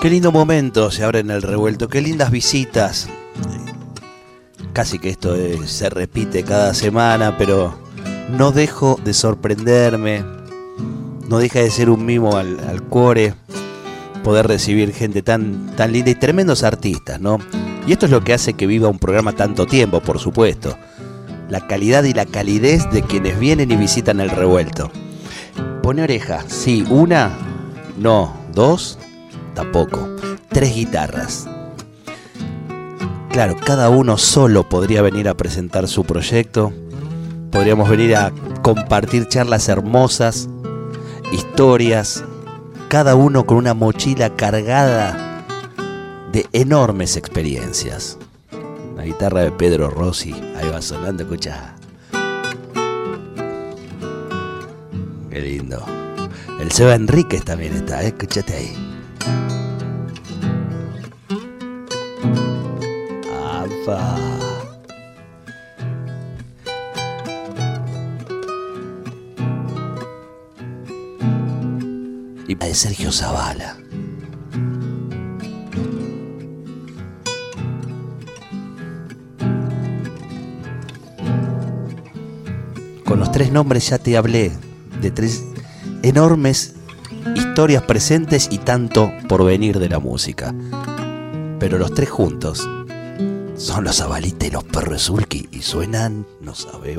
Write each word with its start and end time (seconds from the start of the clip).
Qué 0.00 0.08
lindo 0.08 0.32
momento 0.32 0.90
se 0.90 1.04
abre 1.04 1.18
en 1.18 1.30
el 1.30 1.42
revuelto, 1.42 1.88
qué 1.88 2.00
lindas 2.00 2.30
visitas. 2.30 3.06
Casi 4.72 4.98
que 4.98 5.10
esto 5.10 5.36
se 5.66 5.90
repite 5.90 6.42
cada 6.42 6.72
semana, 6.72 7.36
pero 7.36 7.78
no 8.30 8.50
dejo 8.50 8.98
de 9.04 9.12
sorprenderme, 9.12 10.24
no 11.28 11.36
deja 11.36 11.58
de 11.58 11.70
ser 11.70 11.90
un 11.90 12.06
mimo 12.06 12.38
al, 12.38 12.82
cuore 12.88 13.34
poder 14.24 14.46
recibir 14.46 14.94
gente 14.94 15.20
tan, 15.20 15.76
tan 15.76 15.92
linda 15.92 16.12
y 16.12 16.14
tremendos 16.14 16.62
artistas, 16.62 17.20
¿no? 17.20 17.36
Y 17.86 17.92
esto 17.92 18.06
es 18.06 18.12
lo 18.12 18.24
que 18.24 18.32
hace 18.32 18.54
que 18.54 18.66
viva 18.66 18.88
un 18.88 18.98
programa 18.98 19.34
tanto 19.34 19.66
tiempo, 19.66 20.00
por 20.00 20.18
supuesto. 20.18 20.78
La 21.50 21.66
calidad 21.66 22.04
y 22.04 22.14
la 22.14 22.24
calidez 22.24 22.90
de 22.90 23.02
quienes 23.02 23.38
vienen 23.38 23.70
y 23.70 23.76
visitan 23.76 24.20
el 24.20 24.30
revuelto. 24.30 24.90
Pone 25.82 26.02
oreja, 26.02 26.42
sí, 26.48 26.86
una, 26.88 27.36
no, 27.98 28.34
dos, 28.54 28.98
tampoco. 29.60 30.08
Tres 30.48 30.74
guitarras. 30.74 31.46
Claro, 33.30 33.56
cada 33.64 33.90
uno 33.90 34.16
solo 34.16 34.68
podría 34.68 35.02
venir 35.02 35.28
a 35.28 35.36
presentar 35.36 35.86
su 35.86 36.04
proyecto. 36.04 36.72
Podríamos 37.52 37.88
venir 37.90 38.16
a 38.16 38.32
compartir 38.62 39.28
charlas 39.28 39.68
hermosas, 39.68 40.48
historias, 41.32 42.24
cada 42.88 43.14
uno 43.14 43.44
con 43.44 43.58
una 43.58 43.74
mochila 43.74 44.34
cargada 44.34 45.44
de 46.32 46.46
enormes 46.52 47.16
experiencias. 47.16 48.16
La 48.96 49.04
guitarra 49.04 49.42
de 49.42 49.52
Pedro 49.52 49.90
Rossi, 49.90 50.32
ahí 50.56 50.68
va 50.70 50.80
sonando, 50.80 51.22
escucha. 51.24 51.74
Qué 55.30 55.40
lindo. 55.40 55.84
El 56.60 56.72
Seba 56.72 56.94
Enríquez 56.94 57.44
también 57.44 57.74
está, 57.74 58.02
¿eh? 58.02 58.08
escúchate 58.08 58.54
ahí. 58.54 58.89
Y 72.46 72.54
de 72.54 72.74
Sergio 72.74 73.12
Zavala. 73.12 73.76
Con 83.04 83.18
los 83.18 83.32
tres 83.32 83.50
nombres 83.52 83.88
ya 83.88 83.98
te 83.98 84.16
hablé 84.16 84.52
de 85.00 85.10
tres 85.10 85.44
enormes 86.02 86.74
historias 87.34 87.82
presentes 87.82 88.48
y 88.50 88.58
tanto 88.58 89.12
por 89.28 89.44
venir 89.44 89.78
de 89.78 89.88
la 89.88 89.98
música. 89.98 90.54
Pero 91.58 91.78
los 91.78 91.92
tres 91.94 92.10
juntos 92.10 92.68
son 93.60 93.84
los 93.84 94.00
abalites 94.00 94.48
y 94.48 94.52
los 94.52 94.64
perros 94.64 95.02
sulky 95.02 95.46
y 95.52 95.60
suenan, 95.60 96.26
no 96.40 96.54
sabe 96.54 96.96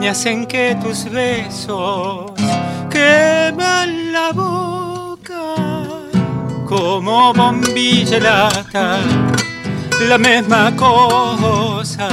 me 0.00 0.08
hacen 0.08 0.46
que 0.46 0.74
tus 0.82 1.04
besos 1.10 2.32
queman 3.00 4.12
la 4.12 4.28
boca 4.32 5.44
como 6.68 7.32
bombilla 7.32 8.18
lata, 8.28 8.98
la 10.10 10.18
misma 10.18 10.62
cosa, 10.76 12.08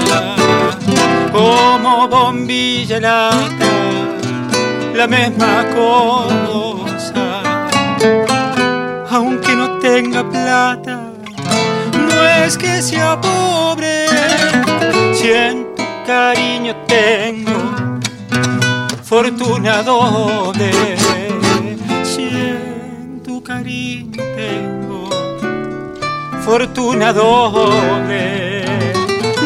como 1.32 2.08
bombilla 2.08 3.00
lata, 3.08 3.72
la 5.00 5.08
misma 5.08 5.54
cosa, 5.78 7.26
aunque 9.12 9.52
no 9.60 9.68
tenga 9.88 10.22
plata, 10.36 10.96
no 12.10 12.18
es 12.42 12.58
que 12.58 12.82
sea 12.82 13.20
pobre, 13.20 14.08
siento 15.14 15.84
cariño 16.06 16.74
tengo 16.88 17.57
fortuna 19.08 19.84
doble. 19.84 20.98
Si 22.04 22.24
en 22.24 23.22
tu 23.24 23.42
cariño 23.42 24.22
tengo 24.36 25.10
fortuna 26.44 27.14
doble. 27.14 28.66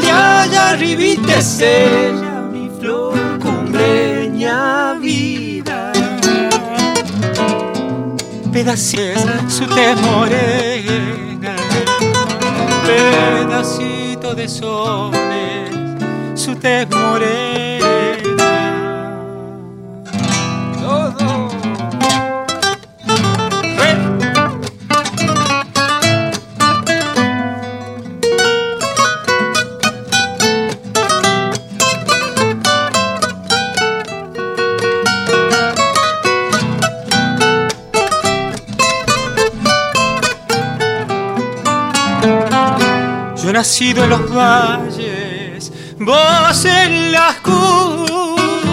De 0.01 0.11
allá 0.11 0.69
arribita 0.72 1.35
es 1.35 1.61
mi 2.51 2.72
flor 2.79 3.13
cumbreña 3.39 4.94
vida. 4.94 5.91
Pedacitos 8.51 9.53
su 9.53 9.66
tez 9.67 9.95
morena, 10.01 11.55
pedacito 12.85 14.33
de 14.33 14.47
soles, 14.47 15.72
su 16.35 16.55
tez 16.55 16.89
morena. 16.89 18.30
Nacido 43.61 44.03
en 44.05 44.09
los 44.09 44.33
valles, 44.33 45.72
vos 45.99 46.66
en 46.66 47.11
las 47.11 47.35
cumbres 47.41 48.66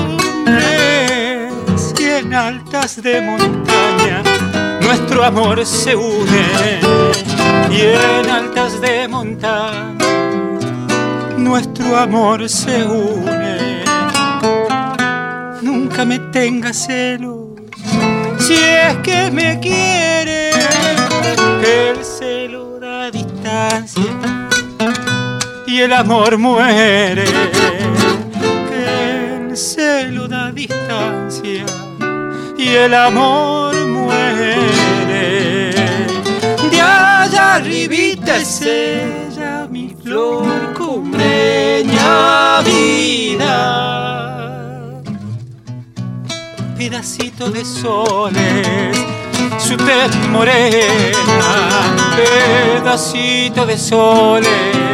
y 2.01 2.05
en 2.05 2.33
altas 2.33 3.03
de 3.03 3.21
montaña 3.21 4.23
nuestro 4.81 5.25
amor 5.25 5.67
se 5.67 5.95
une 5.95 6.81
y 7.71 7.81
en 7.83 8.31
altas 8.31 8.81
de 8.81 9.07
montaña 9.09 9.95
nuestro 11.37 11.95
amor 11.95 12.49
se 12.49 12.83
une. 12.83 13.85
Nunca 15.61 16.07
me 16.07 16.19
tengas 16.33 16.87
celos 16.87 17.49
si 18.39 18.55
es 18.55 18.97
que 19.03 19.31
me 19.31 19.61
quieres, 19.61 20.57
el 21.63 22.03
celo 22.03 22.81
da 22.81 23.11
distancia 23.11 24.38
y 25.79 25.83
el 25.83 25.93
amor 25.93 26.37
muere. 26.39 27.25
Que 28.69 29.37
el 29.37 29.57
celo 29.57 30.27
da 30.27 30.51
distancia 30.51 31.65
y 32.59 32.69
el 32.69 32.93
amor 32.95 33.77
muere. 33.87 35.71
De 36.69 36.81
allá 36.81 37.55
arribita 37.55 38.39
es 38.39 38.61
ella, 38.63 39.69
mi 39.71 39.95
flor 40.03 40.75
cumbreña 40.77 42.61
vida. 42.63 43.53
Pedacito 46.77 47.51
de 47.53 47.65
soles, 47.65 48.99
su 49.59 49.77
tez 49.77 50.17
morena, 50.29 51.95
pedacito 52.17 53.65
de 53.65 53.79
soles, 53.79 54.88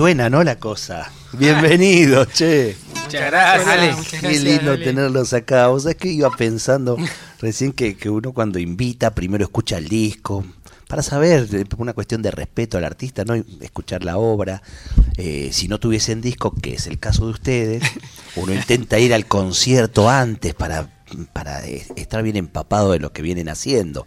suena, 0.00 0.30
¿no? 0.30 0.42
La 0.42 0.58
cosa. 0.58 1.12
Bienvenido, 1.34 2.24
che. 2.24 2.74
Muchas 3.04 3.30
gracias. 3.30 4.08
Qué 4.18 4.40
lindo 4.40 4.78
tenerlos 4.78 5.34
acá. 5.34 5.66
Vos 5.66 5.82
sabés 5.82 5.98
que 5.98 6.08
iba 6.08 6.30
pensando 6.30 6.96
recién 7.38 7.74
que, 7.74 7.98
que 7.98 8.08
uno 8.08 8.32
cuando 8.32 8.58
invita 8.58 9.14
primero 9.14 9.44
escucha 9.44 9.76
el 9.76 9.88
disco, 9.88 10.42
para 10.88 11.02
saber, 11.02 11.46
una 11.76 11.92
cuestión 11.92 12.22
de 12.22 12.30
respeto 12.30 12.78
al 12.78 12.84
artista, 12.84 13.26
no 13.26 13.34
escuchar 13.60 14.02
la 14.02 14.16
obra. 14.16 14.62
Eh, 15.18 15.50
si 15.52 15.68
no 15.68 15.78
tuviesen 15.78 16.22
disco, 16.22 16.54
que 16.54 16.76
es 16.76 16.86
el 16.86 16.98
caso 16.98 17.26
de 17.26 17.32
ustedes, 17.32 17.82
uno 18.36 18.54
intenta 18.54 18.98
ir 18.98 19.12
al 19.12 19.26
concierto 19.26 20.08
antes 20.08 20.54
para, 20.54 20.88
para 21.34 21.66
eh, 21.66 21.86
estar 21.96 22.22
bien 22.22 22.36
empapado 22.36 22.92
de 22.92 23.00
lo 23.00 23.12
que 23.12 23.20
vienen 23.20 23.50
haciendo. 23.50 24.06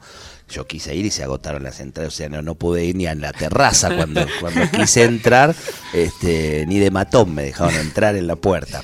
Yo 0.53 0.67
quise 0.67 0.95
ir 0.95 1.05
y 1.05 1.11
se 1.11 1.23
agotaron 1.23 1.63
las 1.63 1.79
entradas, 1.79 2.13
o 2.13 2.15
sea, 2.15 2.29
no, 2.29 2.44
no 2.44 2.53
pude 2.53 2.85
ir 2.85 2.95
ni 2.95 3.07
a 3.07 3.15
la 3.15 3.33
terraza 3.33 3.95
cuando, 3.95 4.23
cuando 4.39 4.69
quise 4.69 5.03
entrar, 5.03 5.55
este, 5.94 6.65
ni 6.67 6.77
de 6.77 6.91
matón 6.91 7.33
me 7.33 7.44
dejaron 7.44 7.73
entrar 7.75 8.15
en 8.15 8.27
la 8.27 8.35
puerta. 8.35 8.83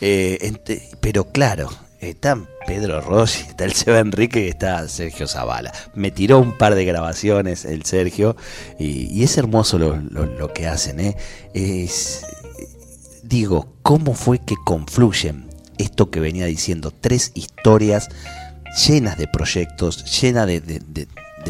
Eh, 0.00 0.54
pero 1.00 1.30
claro, 1.30 1.68
están 2.00 2.48
Pedro 2.66 3.02
Rossi, 3.02 3.42
está 3.42 3.64
el 3.64 3.72
Seba 3.74 3.98
Enrique 3.98 4.46
y 4.46 4.48
está 4.48 4.88
Sergio 4.88 5.28
Zavala. 5.28 5.72
Me 5.94 6.10
tiró 6.10 6.38
un 6.38 6.56
par 6.56 6.74
de 6.74 6.84
grabaciones 6.84 7.64
el 7.64 7.84
Sergio 7.84 8.36
y, 8.78 9.22
es 9.22 9.36
hermoso 9.36 9.78
lo, 9.78 10.52
que 10.54 10.66
hacen. 10.66 11.00
¿eh? 11.00 11.16
Es, 11.52 12.24
digo, 13.22 13.74
¿cómo 13.82 14.14
fue 14.14 14.38
que 14.38 14.54
confluyen 14.64 15.50
esto 15.76 16.10
que 16.10 16.20
venía 16.20 16.46
diciendo? 16.46 16.90
Tres 16.90 17.32
historias 17.34 18.08
llenas 18.86 19.18
de 19.18 19.26
proyectos, 19.28 20.20
llenas 20.20 20.46
de, 20.46 20.60
de, 20.60 21.06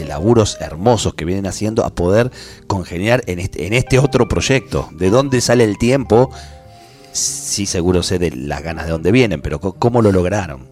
laburos 0.07 0.57
hermosos 0.61 1.15
que 1.15 1.25
vienen 1.27 1.47
haciendo 1.47 1.85
a 1.85 1.91
poder 1.91 2.31
congeniar 2.67 3.23
en 3.27 3.39
este, 3.39 3.67
en 3.67 3.75
este 3.75 3.99
otro 3.99 4.29
proyecto. 4.29 4.89
¿De 4.93 5.11
dónde 5.11 5.41
sale 5.41 5.65
el 5.65 5.79
tiempo? 5.79 6.31
sí 7.13 7.67
seguro 7.67 8.03
sé 8.03 8.19
de 8.19 8.31
las 8.31 8.63
ganas 8.63 8.87
de 8.87 8.93
dónde 8.93 9.13
vienen, 9.13 9.43
pero 9.43 9.61
¿cómo 9.61 10.03
lo 10.03 10.13
lograron? 10.13 10.69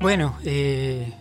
Bueno, 0.00 0.38
eh, 0.44 1.12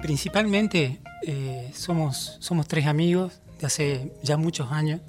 principalmente 0.00 1.00
eh, 1.26 1.70
somos, 1.74 2.36
somos 2.40 2.66
tres 2.66 2.86
amigos 2.86 3.40
de 3.60 3.66
hace 3.66 4.12
ya 4.22 4.36
muchos 4.36 4.72
años 4.72 5.00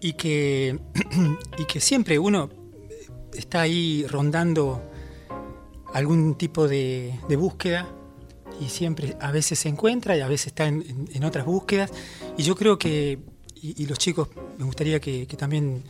y 0.00 0.12
que, 0.14 0.78
y 1.58 1.64
que 1.64 1.80
siempre 1.80 2.18
uno 2.18 2.50
está 3.32 3.62
ahí 3.62 4.06
rondando 4.08 4.82
algún 5.98 6.34
tipo 6.36 6.68
de, 6.68 7.18
búsqueda 7.36 7.88
y 8.60 8.68
siempre 8.68 9.16
a 9.20 9.30
veces 9.30 9.58
se 9.58 9.68
encuentra 9.68 10.16
y 10.16 10.20
a 10.20 10.28
veces 10.28 10.48
está 10.48 10.66
en, 10.66 11.24
otras 11.24 11.44
búsquedas 11.44 11.92
y 12.36 12.42
yo 12.42 12.54
creo 12.56 12.78
que, 12.78 13.18
y, 13.54 13.86
los 13.86 13.98
chicos 13.98 14.28
me 14.58 14.64
gustaría 14.64 15.00
que 15.00 15.26
también 15.38 15.82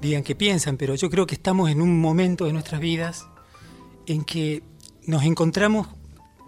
digan 0.00 0.22
que 0.22 0.34
piensan, 0.34 0.76
pero 0.76 0.94
yo 0.94 1.10
creo 1.10 1.26
que 1.26 1.34
estamos 1.34 1.70
en 1.70 1.80
un 1.80 2.00
momento 2.00 2.44
de 2.44 2.52
nuestras 2.52 2.80
vidas 2.80 3.26
en 4.06 4.24
que 4.24 4.62
nos 5.06 5.24
encontramos 5.24 5.88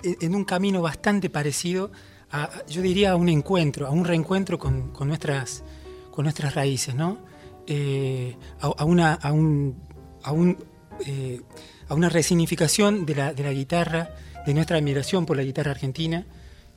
en 0.03 0.35
un 0.35 0.45
camino 0.45 0.83
bastante 0.83 1.31
parecido 1.31 1.91
a, 2.31 2.51
yo 2.69 2.83
diría, 2.83 3.13
a 3.13 3.17
un 3.17 3.29
encuentro, 3.29 3.87
a 3.87 3.91
un 3.91 4.05
reencuentro 4.05 4.59
con, 4.59 4.93
nuestras, 5.07 5.65
con 6.11 6.25
nuestras 6.25 6.55
raíces, 6.55 6.95
¿no? 6.95 7.19
Eh, 7.67 8.37
a, 8.61 8.85
una, 8.85 9.15
a, 9.15 9.33
un, 9.33 9.77
a, 10.23 10.33
un, 10.33 10.59
eh, 11.07 11.41
a 11.89 11.95
una 11.95 12.09
resignificación 12.09 13.07
de 13.07 13.15
la, 13.15 13.33
de 13.33 13.43
la 13.43 13.53
guitarra, 13.53 14.11
de 14.47 14.55
nuestra 14.55 14.79
admiración 14.79 15.27
por 15.27 15.37
la 15.37 15.43
guitarra 15.43 15.73
argentina, 15.73 16.27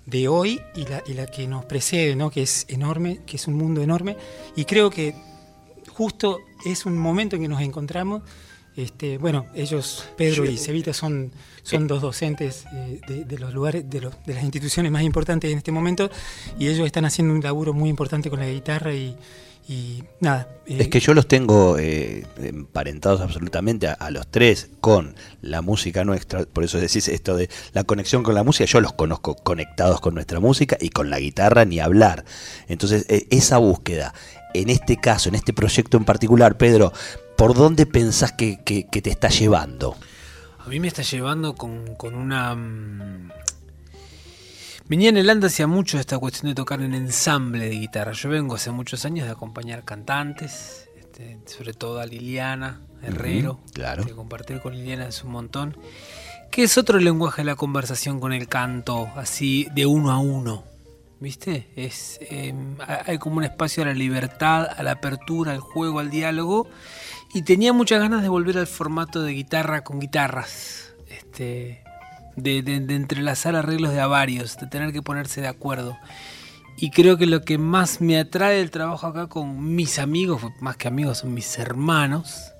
de 0.05 0.27
hoy 0.27 0.61
y 0.75 0.85
la, 0.85 1.03
y 1.05 1.13
la 1.13 1.27
que 1.27 1.47
nos 1.47 1.65
precede, 1.65 2.15
¿no? 2.15 2.31
que 2.31 2.41
es 2.41 2.65
enorme, 2.69 3.19
que 3.25 3.37
es 3.37 3.47
un 3.47 3.55
mundo 3.55 3.81
enorme. 3.81 4.17
Y 4.55 4.65
creo 4.65 4.89
que 4.89 5.15
justo 5.89 6.39
es 6.65 6.85
un 6.85 6.97
momento 6.97 7.35
en 7.35 7.43
que 7.43 7.47
nos 7.47 7.61
encontramos. 7.61 8.23
Este, 8.75 9.17
bueno, 9.17 9.47
ellos, 9.53 10.05
Pedro 10.15 10.45
y 10.45 10.57
Cevita, 10.57 10.93
son, 10.93 11.31
son 11.61 11.87
dos 11.87 12.01
docentes 12.01 12.65
eh, 12.73 13.25
de, 13.27 13.37
los 13.37 13.53
lugares, 13.53 13.89
de, 13.89 13.99
las 14.01 14.43
instituciones 14.43 14.91
más 14.91 15.03
importantes 15.03 15.51
en 15.51 15.57
este 15.57 15.73
momento, 15.73 16.09
y 16.57 16.69
ellos 16.69 16.85
están 16.85 17.03
haciendo 17.03 17.33
un 17.33 17.41
laburo 17.41 17.73
muy 17.73 17.89
importante 17.89 18.29
con 18.29 18.39
la 18.39 18.47
guitarra 18.47 18.93
y, 18.93 19.15
nada. 20.19 20.47
Eh, 20.65 20.77
es 20.79 20.87
que 20.87 20.99
yo 20.99 21.13
los 21.13 21.27
tengo 21.27 21.77
eh, 21.77 22.25
emparentados 22.37 23.21
absolutamente 23.21 23.87
a, 23.87 24.11
los 24.11 24.27
tres 24.27 24.69
con 24.79 25.15
la 25.41 25.61
música 25.61 26.03
nuestra, 26.03 26.45
por 26.45 26.63
eso 26.63 26.79
decís 26.79 27.07
esto 27.07 27.35
de 27.35 27.49
la 27.73 27.83
conexión 27.83 28.23
con 28.23 28.35
la 28.35 28.43
música, 28.43 28.65
yo 28.65 28.81
los 28.81 28.93
conozco 28.93 29.35
conectados 29.35 30.01
con 30.01 30.13
nuestra 30.13 30.39
música 30.39 30.77
y 30.79 30.89
con 30.89 31.09
la 31.09 31.19
guitarra 31.19 31.65
ni 31.65 31.79
hablar. 31.79 32.25
Entonces, 32.67 33.05
esa 33.29 33.57
búsqueda, 33.57 34.13
en 34.53 34.69
este 34.69 34.97
caso, 34.97 35.29
en 35.29 35.35
este 35.35 35.53
proyecto 35.53 35.97
en 35.97 36.05
particular, 36.05 36.57
Pedro, 36.57 36.91
¿por 37.37 37.53
dónde 37.53 37.85
pensás 37.85 38.31
que, 38.31 38.57
te 38.63 39.09
está 39.09 39.29
llevando? 39.29 39.95
A 40.59 40.67
mí 40.67 40.79
me 40.79 40.87
está 40.87 41.01
llevando 41.01 41.55
con, 41.55 41.95
una... 42.13 42.55
Mm, 44.85 44.89
venía 44.89 45.09
en 45.09 45.17
el 45.17 45.29
anda 45.29 45.47
hacía 45.47 45.67
mucho 45.67 45.99
esta 45.99 46.17
cuestión 46.17 46.49
de 46.49 46.55
tocar 46.55 46.81
en 46.81 46.93
ensamble 46.93 47.69
de 47.69 47.75
guitarra. 47.75 48.11
Yo 48.13 48.29
vengo 48.29 48.55
hace 48.55 48.71
muchos 48.71 49.05
años 49.05 49.25
de 49.25 49.31
acompañar 49.31 49.83
cantantes, 49.83 50.89
este, 50.99 51.39
sobre 51.45 51.73
todo 51.73 51.99
a 51.99 52.05
Liliana 52.05 52.81
Herrero, 53.01 53.59
claro. 53.73 54.05
que 54.05 54.13
compartir 54.13 54.59
con 54.61 54.75
Liliana 54.75 55.07
es 55.07 55.23
un 55.23 55.31
montón, 55.31 55.77
que 56.51 56.63
es 56.63 56.77
otro 56.77 56.99
lenguaje 56.99 57.41
de 57.41 57.45
la 57.45 57.55
conversación 57.55 58.19
con 58.19 58.33
el 58.33 58.47
canto, 58.47 59.09
así 59.15 59.67
de 59.73 59.85
uno 59.85 60.11
a 60.11 60.19
uno. 60.19 60.63
¿Viste? 61.21 61.67
Es, 61.75 62.17
em, 62.31 62.77
hay 62.79 63.19
como 63.19 63.37
un 63.37 63.43
espacio 63.43 63.83
a 63.83 63.85
la 63.85 63.93
libertad, 63.93 64.67
a 64.75 64.81
la 64.81 64.93
apertura, 64.93 65.51
al 65.51 65.59
juego, 65.59 65.99
al 65.99 66.09
diálogo. 66.09 66.67
Y 67.31 67.43
tenía 67.43 67.73
muchas 67.73 67.99
ganas 67.99 68.23
de 68.23 68.27
volver 68.27 68.57
al 68.57 68.65
formato 68.65 69.21
de 69.21 69.33
guitarra 69.33 69.83
con 69.83 69.99
guitarras. 69.99 70.95
Este, 71.07 71.80
de, 72.35 72.61
de, 72.61 72.95
entrelazar 72.95 73.55
arreglos 73.55 73.93
de 73.93 73.99
a 73.99 74.07
varios, 74.07 74.57
de 74.57 74.67
tener 74.67 74.91
que 74.91 75.01
ponerse 75.01 75.41
de 75.41 75.47
acuerdo. 75.47 75.97
Y 76.77 76.89
creo 76.89 77.17
que 77.17 77.27
lo 77.27 77.43
que 77.43 77.57
más 77.57 78.01
me 78.01 78.17
atrae 78.17 78.57
del 78.57 78.71
trabajo 78.71 79.07
acá 79.07 79.27
con 79.27 79.75
mis 79.75 79.99
amigos, 79.99 80.41
más 80.61 80.77
que 80.77 80.87
amigos, 80.87 81.19
son 81.19 81.33
mis 81.33 81.59
hermanos, 81.59 82.53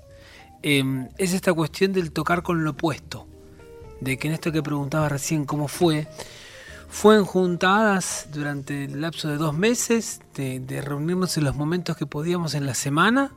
em, 0.62 1.08
es 1.18 1.32
esta 1.32 1.52
cuestión 1.52 1.92
del 1.92 2.12
tocar 2.12 2.42
con 2.42 2.62
lo 2.62 2.70
opuesto. 2.70 3.26
De 4.00 4.18
que 4.18 4.28
en 4.28 4.34
esto 4.34 4.52
que 4.52 4.62
preguntaba 4.62 5.08
recién 5.08 5.44
cómo 5.44 5.68
fue, 5.68 6.06
fue 6.92 7.18
juntadas 7.20 8.28
durante 8.32 8.84
el 8.84 9.00
lapso 9.00 9.28
de 9.28 9.38
dos 9.38 9.54
meses, 9.54 10.20
de, 10.34 10.82
reunirnos 10.82 11.38
en 11.38 11.44
los 11.44 11.56
momentos 11.56 11.96
que 11.96 12.04
podíamos 12.04 12.54
en 12.54 12.66
la 12.66 12.74
semana, 12.74 13.32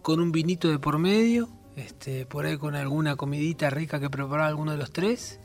con 0.00 0.18
un 0.18 0.32
vinito 0.32 0.68
de 0.68 0.78
por 0.78 0.98
medio, 0.98 1.50
este, 1.76 2.24
por 2.24 2.46
ahí 2.46 2.56
con 2.56 2.74
alguna 2.74 3.14
comidita 3.16 3.68
rica 3.68 4.00
que 4.00 4.08
preparaba 4.08 4.48
alguno 4.48 4.72
de 4.72 4.78
los 4.78 4.92
tres, 4.92 5.38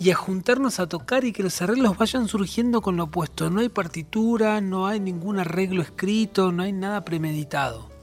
y 0.00 0.10
a 0.10 0.14
juntarnos 0.14 0.80
a 0.80 0.88
tocar 0.88 1.24
y 1.24 1.32
que 1.32 1.42
los 1.42 1.60
arreglos 1.62 1.96
vayan 1.96 2.28
surgiendo 2.28 2.80
con 2.80 2.96
lo 2.96 3.04
opuesto. 3.04 3.50
No 3.50 3.60
hay 3.60 3.68
partitura, 3.68 4.60
no 4.60 4.86
hay 4.86 5.00
ningún 5.00 5.38
arreglo 5.38 5.82
escrito, 5.82 6.52
no 6.52 6.62
hay 6.62 6.72
nada 6.72 7.04
premeditado 7.04 7.93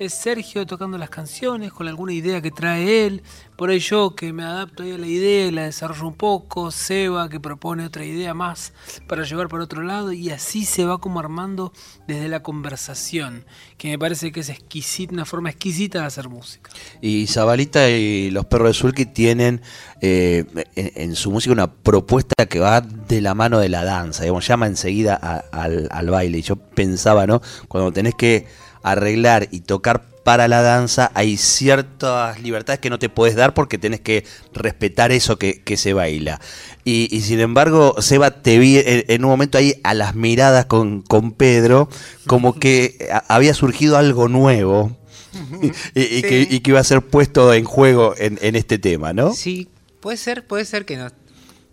es 0.00 0.14
Sergio 0.14 0.66
tocando 0.66 0.96
las 0.96 1.10
canciones 1.10 1.74
con 1.74 1.86
alguna 1.86 2.14
idea 2.14 2.40
que 2.40 2.50
trae 2.50 3.06
él, 3.06 3.22
por 3.54 3.68
ahí 3.68 3.80
yo 3.80 4.14
que 4.14 4.32
me 4.32 4.42
adapto 4.42 4.82
ahí 4.82 4.92
a 4.92 4.98
la 4.98 5.06
idea 5.06 5.46
y 5.46 5.50
la 5.50 5.64
desarrollo 5.64 6.06
un 6.06 6.14
poco, 6.14 6.70
Seba 6.70 7.28
que 7.28 7.38
propone 7.38 7.84
otra 7.84 8.02
idea 8.06 8.32
más 8.32 8.72
para 9.06 9.24
llevar 9.24 9.48
por 9.48 9.60
otro 9.60 9.82
lado 9.82 10.10
y 10.12 10.30
así 10.30 10.64
se 10.64 10.86
va 10.86 10.96
como 10.96 11.20
armando 11.20 11.74
desde 12.08 12.28
la 12.28 12.42
conversación, 12.42 13.44
que 13.76 13.88
me 13.88 13.98
parece 13.98 14.32
que 14.32 14.40
es 14.40 14.48
exquisita, 14.48 15.12
una 15.12 15.26
forma 15.26 15.50
exquisita 15.50 16.00
de 16.00 16.06
hacer 16.06 16.30
música. 16.30 16.70
Y 17.02 17.26
Zabalita 17.26 17.90
y 17.90 18.30
los 18.30 18.46
perros 18.46 18.68
de 18.68 18.74
Sulky 18.74 19.04
tienen 19.04 19.60
eh, 20.00 20.46
en, 20.76 21.14
su 21.14 21.30
música 21.30 21.52
una 21.52 21.70
propuesta 21.70 22.46
que 22.46 22.58
va 22.58 22.80
de 22.80 23.20
la 23.20 23.34
mano 23.34 23.58
de 23.58 23.68
la 23.68 23.84
danza, 23.84 24.22
digamos, 24.22 24.48
llama 24.48 24.66
enseguida 24.66 25.14
al, 25.52 25.88
al 25.90 26.08
baile. 26.08 26.40
Yo 26.40 26.56
pensaba, 26.56 27.26
¿no? 27.26 27.42
Cuando 27.68 27.92
tenés 27.92 28.14
que 28.14 28.46
arreglar 28.82 29.48
y 29.50 29.60
tocar 29.60 30.10
para 30.24 30.48
la 30.48 30.62
danza, 30.62 31.10
hay 31.14 31.36
ciertas 31.36 32.40
libertades 32.40 32.80
que 32.80 32.90
no 32.90 32.98
te 32.98 33.08
puedes 33.08 33.36
dar 33.36 33.54
porque 33.54 33.78
tenés 33.78 34.00
que 34.00 34.24
respetar 34.52 35.12
eso 35.12 35.38
que, 35.38 35.62
se 35.76 35.92
baila. 35.92 36.40
Y, 36.84 37.20
sin 37.22 37.40
embargo, 37.40 37.96
Seba, 38.00 38.30
te 38.42 38.58
vi 38.58 38.80
en, 38.84 39.24
un 39.24 39.30
momento 39.30 39.58
ahí 39.58 39.74
a 39.82 39.94
las 39.94 40.14
miradas 40.14 40.66
con, 40.66 41.02
con 41.02 41.32
Pedro, 41.32 41.88
como 42.26 42.54
que 42.60 43.08
había 43.28 43.54
surgido 43.54 43.96
algo 43.96 44.28
nuevo. 44.28 44.96
y, 45.94 46.22
que, 46.22 46.62
iba 46.64 46.80
a 46.80 46.84
ser 46.84 47.02
puesto 47.02 47.54
en 47.54 47.64
juego 47.64 48.14
en, 48.16 48.56
este 48.56 48.78
tema, 48.78 49.12
¿no? 49.12 49.32
Sí, 49.32 49.68
puede 50.00 50.16
ser, 50.16 50.46
puede 50.46 50.64
ser 50.64 50.84
que 50.84 50.96
no. 50.96 51.08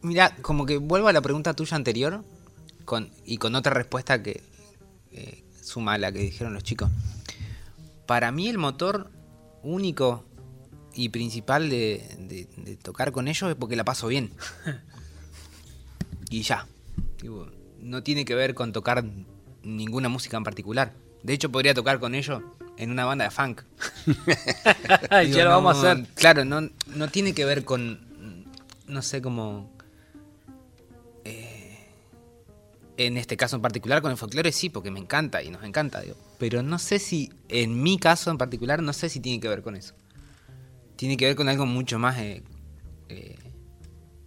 Mira, 0.01 0.35
como 0.41 0.65
que 0.65 0.77
vuelvo 0.77 1.07
a 1.07 1.13
la 1.13 1.21
pregunta 1.21 1.53
tuya 1.53 1.75
anterior 1.75 2.23
con, 2.85 3.09
y 3.25 3.37
con 3.37 3.55
otra 3.55 3.73
respuesta 3.73 4.21
que, 4.21 4.41
eh, 5.11 5.43
suma 5.67 5.93
a 5.93 5.97
la 5.97 6.11
que 6.11 6.19
dijeron 6.19 6.53
los 6.53 6.63
chicos. 6.63 6.89
Para 8.05 8.31
mí 8.31 8.47
el 8.47 8.57
motor 8.57 9.11
único 9.63 10.23
y 10.93 11.09
principal 11.09 11.69
de, 11.69 12.47
tocar 12.81 13.11
con 13.11 13.27
ellos 13.27 13.49
es 13.49 13.55
porque 13.55 13.75
la 13.75 13.83
paso 13.83 14.07
bien. 14.07 14.31
y 16.29 16.41
ya. 16.41 16.65
no 17.81 18.01
tiene 18.03 18.25
que 18.25 18.33
ver 18.33 18.53
con 18.53 18.71
tocar 18.71 19.03
ninguna 19.61 20.09
música 20.09 20.37
en 20.37 20.43
particular. 20.43 20.93
De 21.21 21.33
hecho, 21.33 21.51
podría 21.51 21.73
tocar 21.73 21.99
con 21.99 22.15
ellos 22.15 22.41
en 22.77 22.91
una 22.91 23.03
banda 23.03 23.25
de 23.25 23.31
funk. 23.31 23.63
ya 25.11 25.43
lo 25.43 25.49
vamos 25.49 25.83
a 25.83 25.91
hacer. 25.91 26.07
Claro, 26.15 26.45
no, 26.45 26.69
no 26.87 27.09
tiene 27.09 27.33
que 27.33 27.43
ver 27.43 27.65
con, 27.65 27.99
no 28.87 29.01
sé, 29.01 29.21
como... 29.21 29.75
en 32.97 33.15
este 33.15 33.37
caso 33.37 33.55
en 33.55 33.61
particular 33.61 34.01
con 34.01 34.11
el 34.11 34.17
folclore 34.17 34.51
sí, 34.51 34.69
porque 34.69 34.91
me 34.91 34.99
encanta 34.99 35.43
y 35.43 35.49
nos 35.49 35.63
encanta, 35.63 36.01
digo. 36.01 36.15
Pero 36.39 36.63
no 36.63 36.79
sé 36.79 36.97
si, 36.99 37.31
en 37.47 37.81
mi 37.81 37.99
caso 37.99 38.31
en 38.31 38.37
particular, 38.37 38.81
no 38.81 38.91
sé 38.91 39.09
si 39.09 39.19
tiene 39.19 39.39
que 39.39 39.47
ver 39.47 39.61
con 39.61 39.75
eso. 39.75 39.93
Tiene 40.95 41.15
que 41.15 41.25
ver 41.25 41.35
con 41.35 41.47
algo 41.47 41.67
mucho 41.67 41.99
más 41.99 42.17
eh, 42.17 42.43
eh, 43.09 43.37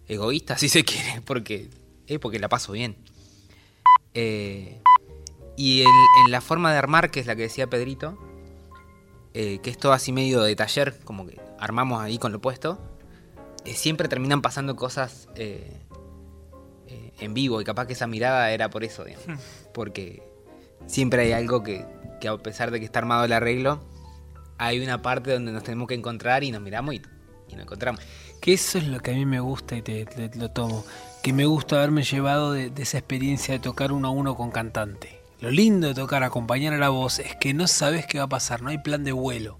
egoísta, 0.07 0.57
si 0.57 0.69
se 0.69 0.83
quiere, 0.83 1.21
porque, 1.21 1.69
eh, 2.07 2.17
porque 2.17 2.39
la 2.39 2.47
paso 2.47 2.71
bien. 2.71 2.95
Eh, 4.13 4.81
y 5.57 5.81
en 5.81 6.31
la 6.31 6.41
forma 6.41 6.71
de 6.71 6.77
armar, 6.77 7.11
que 7.11 7.19
es 7.19 7.27
la 7.27 7.35
que 7.35 7.43
decía 7.43 7.67
Pedrito, 7.67 8.17
que 9.33 9.61
es 9.63 9.77
todo 9.77 9.93
así 9.93 10.11
medio 10.11 10.41
de 10.41 10.55
taller, 10.55 10.97
como 11.03 11.27
que 11.27 11.39
armamos 11.59 12.01
ahí 12.01 12.17
con 12.17 12.31
lo 12.31 12.41
puesto, 12.41 12.79
siempre 13.65 14.07
terminan 14.07 14.41
pasando 14.41 14.75
cosas 14.75 15.27
en 17.21 17.33
vivo 17.33 17.61
y 17.61 17.63
capaz 17.63 17.85
que 17.87 17.93
esa 17.93 18.07
mirada 18.07 18.51
era 18.51 18.69
por 18.69 18.83
eso, 18.83 19.03
digamos. 19.05 19.39
porque 19.73 20.21
siempre 20.87 21.21
hay 21.23 21.31
algo 21.31 21.63
que, 21.63 21.85
que 22.19 22.27
a 22.27 22.37
pesar 22.37 22.71
de 22.71 22.79
que 22.79 22.85
está 22.85 22.99
armado 22.99 23.23
el 23.25 23.33
arreglo, 23.33 23.83
hay 24.57 24.79
una 24.79 25.01
parte 25.01 25.31
donde 25.33 25.51
nos 25.51 25.63
tenemos 25.63 25.87
que 25.87 25.93
encontrar 25.95 26.43
y 26.43 26.51
nos 26.51 26.61
miramos 26.61 26.95
y, 26.95 27.01
y 27.49 27.53
nos 27.55 27.63
encontramos. 27.63 28.01
Que 28.41 28.53
eso 28.53 28.77
es 28.79 28.87
lo 28.87 28.99
que 28.99 29.11
a 29.11 29.13
mí 29.13 29.25
me 29.25 29.39
gusta 29.39 29.75
y 29.77 29.81
te, 29.81 30.05
te- 30.05 30.35
lo 30.37 30.49
tomo. 30.49 30.83
Que 31.23 31.31
me 31.33 31.45
gusta 31.45 31.77
haberme 31.77 32.03
llevado 32.03 32.51
de, 32.53 32.69
de 32.71 32.81
esa 32.83 32.97
experiencia 32.97 33.53
de 33.53 33.59
tocar 33.59 33.91
uno 33.91 34.07
a 34.07 34.11
uno 34.11 34.35
con 34.35 34.49
cantante. 34.51 35.19
Lo 35.39 35.49
lindo 35.51 35.87
de 35.87 35.93
tocar, 35.95 36.23
acompañar 36.23 36.73
a 36.73 36.77
la 36.77 36.89
voz, 36.89 37.19
es 37.19 37.35
que 37.35 37.53
no 37.53 37.67
sabes 37.67 38.05
qué 38.05 38.17
va 38.19 38.25
a 38.25 38.29
pasar, 38.29 38.61
no 38.61 38.69
hay 38.69 38.77
plan 38.79 39.03
de 39.03 39.11
vuelo. 39.11 39.59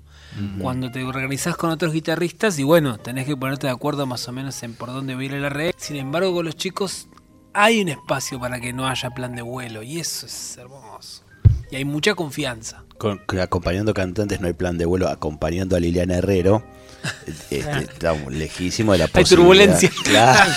Cuando 0.61 0.89
te 0.91 1.03
organizás 1.03 1.57
con 1.57 1.71
otros 1.71 1.91
guitarristas 1.91 2.57
y 2.57 2.63
bueno, 2.63 2.97
tenés 2.97 3.25
que 3.25 3.35
ponerte 3.35 3.67
de 3.67 3.73
acuerdo 3.73 4.05
más 4.05 4.25
o 4.29 4.31
menos 4.31 4.63
en 4.63 4.75
por 4.75 4.87
dónde 4.89 5.13
va 5.13 5.19
a 5.21 5.23
ir 5.25 5.33
el 5.33 5.43
arreglo. 5.43 5.73
Sin 5.77 5.97
embargo, 5.97 6.33
con 6.33 6.45
los 6.45 6.55
chicos 6.55 7.07
hay 7.53 7.81
un 7.81 7.89
espacio 7.89 8.39
para 8.39 8.59
que 8.59 8.73
no 8.73 8.87
haya 8.87 9.09
plan 9.11 9.35
de 9.35 9.41
vuelo 9.41 9.83
y 9.83 9.99
eso 9.99 10.25
es 10.25 10.57
hermoso. 10.57 11.23
Y 11.69 11.75
hay 11.77 11.85
mucha 11.85 12.15
confianza. 12.15 12.83
Con- 12.97 13.19
con- 13.25 13.39
acompañando 13.39 13.93
cantantes 13.93 14.41
no 14.41 14.47
hay 14.47 14.53
plan 14.53 14.77
de 14.77 14.85
vuelo, 14.85 15.07
acompañando 15.09 15.75
a 15.75 15.79
Liliana 15.79 16.15
Herrero. 16.17 16.63
este, 17.49 17.59
estamos 17.79 18.31
lejísimo 18.33 18.91
de 18.91 18.99
la 18.99 19.09
Hay 19.13 19.23
turbulencia. 19.23 19.89
Claro. 20.03 20.51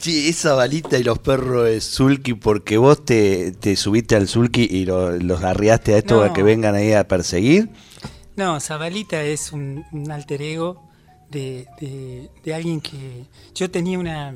Sí, 0.00 0.28
esa 0.28 0.54
balita 0.54 0.98
y 0.98 1.04
los 1.04 1.18
perros 1.20 1.64
de 1.66 1.80
Zulki, 1.80 2.34
porque 2.34 2.76
vos 2.76 3.04
te, 3.04 3.52
te 3.52 3.76
subiste 3.76 4.16
al 4.16 4.26
Zulki 4.26 4.66
y 4.68 4.84
lo- 4.84 5.12
los 5.16 5.42
arriaste 5.44 5.94
a 5.94 5.98
estos 5.98 6.18
No. 6.18 6.24
a 6.24 6.32
que 6.32 6.42
vengan 6.42 6.74
ahí 6.74 6.92
a 6.92 7.06
perseguir. 7.06 7.70
No, 8.34 8.58
Zabalita 8.60 9.22
es 9.22 9.52
un, 9.52 9.84
un 9.92 10.10
alter 10.10 10.42
ego 10.42 10.90
de, 11.32 12.28
de- 12.44 12.54
alguien 12.54 12.80
que. 12.80 13.24
Yo 13.54 13.70
tenía 13.70 13.98
una. 13.98 14.34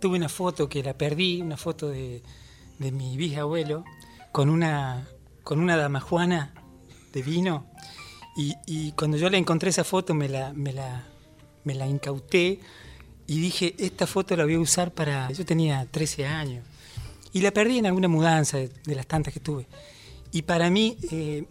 Tuve 0.00 0.16
una 0.16 0.28
foto 0.28 0.68
que 0.68 0.82
la 0.82 0.94
perdí, 0.94 1.40
una 1.42 1.56
foto 1.56 1.88
de, 1.88 2.22
de 2.78 2.90
mi 2.92 3.16
bisabuelo, 3.16 3.84
con 4.32 4.48
una, 4.50 5.06
con 5.44 5.60
una 5.60 5.76
damajuana 5.76 6.54
de 7.12 7.22
vino. 7.22 7.66
Y, 8.36 8.54
y 8.66 8.92
cuando 8.92 9.16
yo 9.16 9.28
le 9.30 9.38
encontré 9.38 9.70
esa 9.70 9.84
foto, 9.84 10.14
me 10.14 10.28
la, 10.28 10.52
me 10.54 10.72
la, 10.72 11.04
me 11.64 11.74
la 11.74 11.86
incauté 11.86 12.60
y 13.26 13.40
dije: 13.40 13.74
Esta 13.78 14.06
foto 14.06 14.34
la 14.36 14.44
voy 14.44 14.54
a 14.54 14.60
usar 14.60 14.92
para. 14.92 15.30
Yo 15.32 15.44
tenía 15.44 15.86
13 15.90 16.26
años. 16.26 16.64
Y 17.34 17.40
la 17.40 17.50
perdí 17.50 17.78
en 17.78 17.86
alguna 17.86 18.08
mudanza 18.08 18.58
de, 18.58 18.68
de 18.68 18.94
las 18.94 19.06
tantas 19.06 19.32
que 19.32 19.40
tuve. 19.40 19.66
Y 20.32 20.42
para 20.42 20.68
mí, 20.70 20.96
eh, 21.10 21.44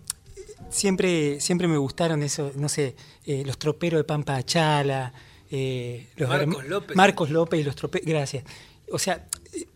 siempre, 0.70 1.39
siempre 1.39 1.68
me 1.68 1.77
gustaron 1.77 2.24
eso, 2.24 2.51
no 2.56 2.70
sé, 2.70 2.96
eh, 3.25 3.44
los 3.46 3.58
troperos 3.58 4.00
de 4.00 4.03
Pampa 4.03 4.36
Achala, 4.36 5.13
eh, 5.50 6.08
los 6.15 6.30
Marcos 6.30 6.65
López. 6.68 6.96
Marcos 6.98 7.30
López 7.30 7.60
y 7.60 7.63
los 7.63 7.75
troperos, 7.75 8.08
gracias. 8.08 8.44
O 8.91 9.00
sea, 9.00 9.25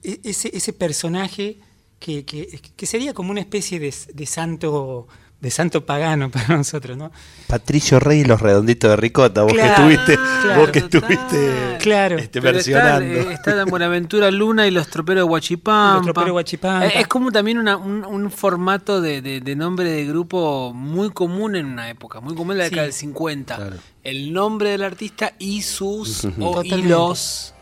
e- 0.04 0.20
ese, 0.24 0.56
ese 0.56 0.74
personaje 0.74 1.58
que, 2.00 2.26
que- 2.26 2.60
que 2.76 2.86
sería 2.86 3.14
como 3.14 3.32
una 3.32 3.42
especie 3.42 3.80
de, 3.80 3.94
de 4.14 4.26
santo 4.26 5.08
de 5.42 5.52
santo 5.52 5.86
pagano 5.86 6.32
para 6.32 6.58
nosotros, 6.58 6.98
¿no? 6.98 7.12
Patricio 7.48 8.00
Rey 8.00 8.22
y 8.22 8.24
los 8.26 8.42
redonditos 8.42 8.90
de 8.90 8.96
Ricota, 8.96 9.44
vos 9.44 9.54
Claro, 9.54 9.88
que 9.88 9.94
estuviste, 9.94 10.16
claro, 10.42 10.62
vos 10.62 10.70
que 10.72 10.80
estuviste 10.80 11.78
Claro. 11.80 12.18
este, 12.18 12.40
está, 12.40 12.52
versionando. 12.52 13.06
eh, 13.06 13.34
está 13.34 13.54
la 13.54 13.66
Buenaventura 13.66 14.32
Luna 14.32 14.66
y 14.66 14.72
los 14.72 14.88
troperos 14.88 15.26
de 15.26 15.32
Huachipampa. 15.32 15.96
Los 15.98 16.04
troperos 16.06 16.28
de 16.28 16.32
Huachipampa. 16.32 16.88
Eh, 16.88 16.94
Es 17.02 17.08
como 17.08 17.32
también 17.32 17.60
una- 17.60 17.78
un, 17.78 18.04
un 18.06 18.32
formato 18.32 19.02
de, 19.02 19.22
de- 19.22 19.42
de 19.42 19.56
nombre 19.56 19.90
de 19.92 20.06
grupo 20.06 20.74
muy 20.74 21.12
común 21.12 21.56
en 21.56 21.66
una 21.68 21.90
época, 21.90 22.22
muy 22.22 22.34
común 22.34 22.54
en 22.54 22.58
la 22.60 22.64
Sí. 22.66 22.70
década 22.72 22.84
del 22.86 22.94
50. 22.94 23.56
Claro. 23.58 23.76
El 24.04 24.34
nombre 24.34 24.70
del 24.72 24.84
artista 24.84 25.34
y 25.38 25.62
sus 25.62 26.26
o, 26.40 26.64
y 26.64 26.82
los. 26.84 27.54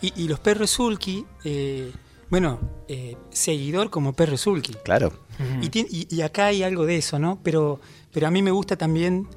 Y, 0.00 0.12
y 0.22 0.28
los 0.28 0.38
perros 0.38 0.70
Zulki, 0.76 1.26
eh, 1.44 1.90
bueno, 2.30 2.60
eh, 2.88 3.16
seguidor 3.30 3.90
como 3.90 4.12
perro 4.12 4.36
Zulki. 4.36 4.74
Claro. 4.84 5.12
Y, 5.62 5.68
tien- 5.70 5.86
y- 5.90 6.06
y 6.14 6.20
acá 6.22 6.46
hay 6.46 6.62
algo 6.62 6.84
de 6.86 6.96
eso, 6.96 7.18
¿no? 7.18 7.38
Pero, 7.42 7.80
pero 8.12 8.26
a 8.26 8.30
mí 8.30 8.42
me 8.42 8.50
gusta 8.50 8.76
también 8.76 9.28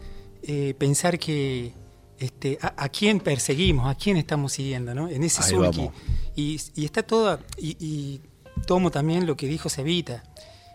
eh, 0.43 0.73
pensar 0.77 1.19
que 1.19 1.73
este, 2.17 2.57
a, 2.61 2.73
a 2.83 2.89
quién 2.89 3.19
perseguimos, 3.19 3.87
a 3.87 3.95
quién 3.95 4.17
estamos 4.17 4.53
siguiendo, 4.53 4.93
¿no? 4.95 5.07
En 5.09 5.23
ese 5.23 5.41
Ahí 5.43 5.49
vamos. 5.53 5.93
Y, 6.35 6.59
y 6.75 6.85
está 6.85 7.03
todo, 7.03 7.39
y, 7.57 7.77
y 7.79 8.21
tomo 8.65 8.89
también 8.91 9.25
lo 9.27 9.35
que 9.37 9.47
dijo 9.47 9.69
Cevita. 9.69 10.23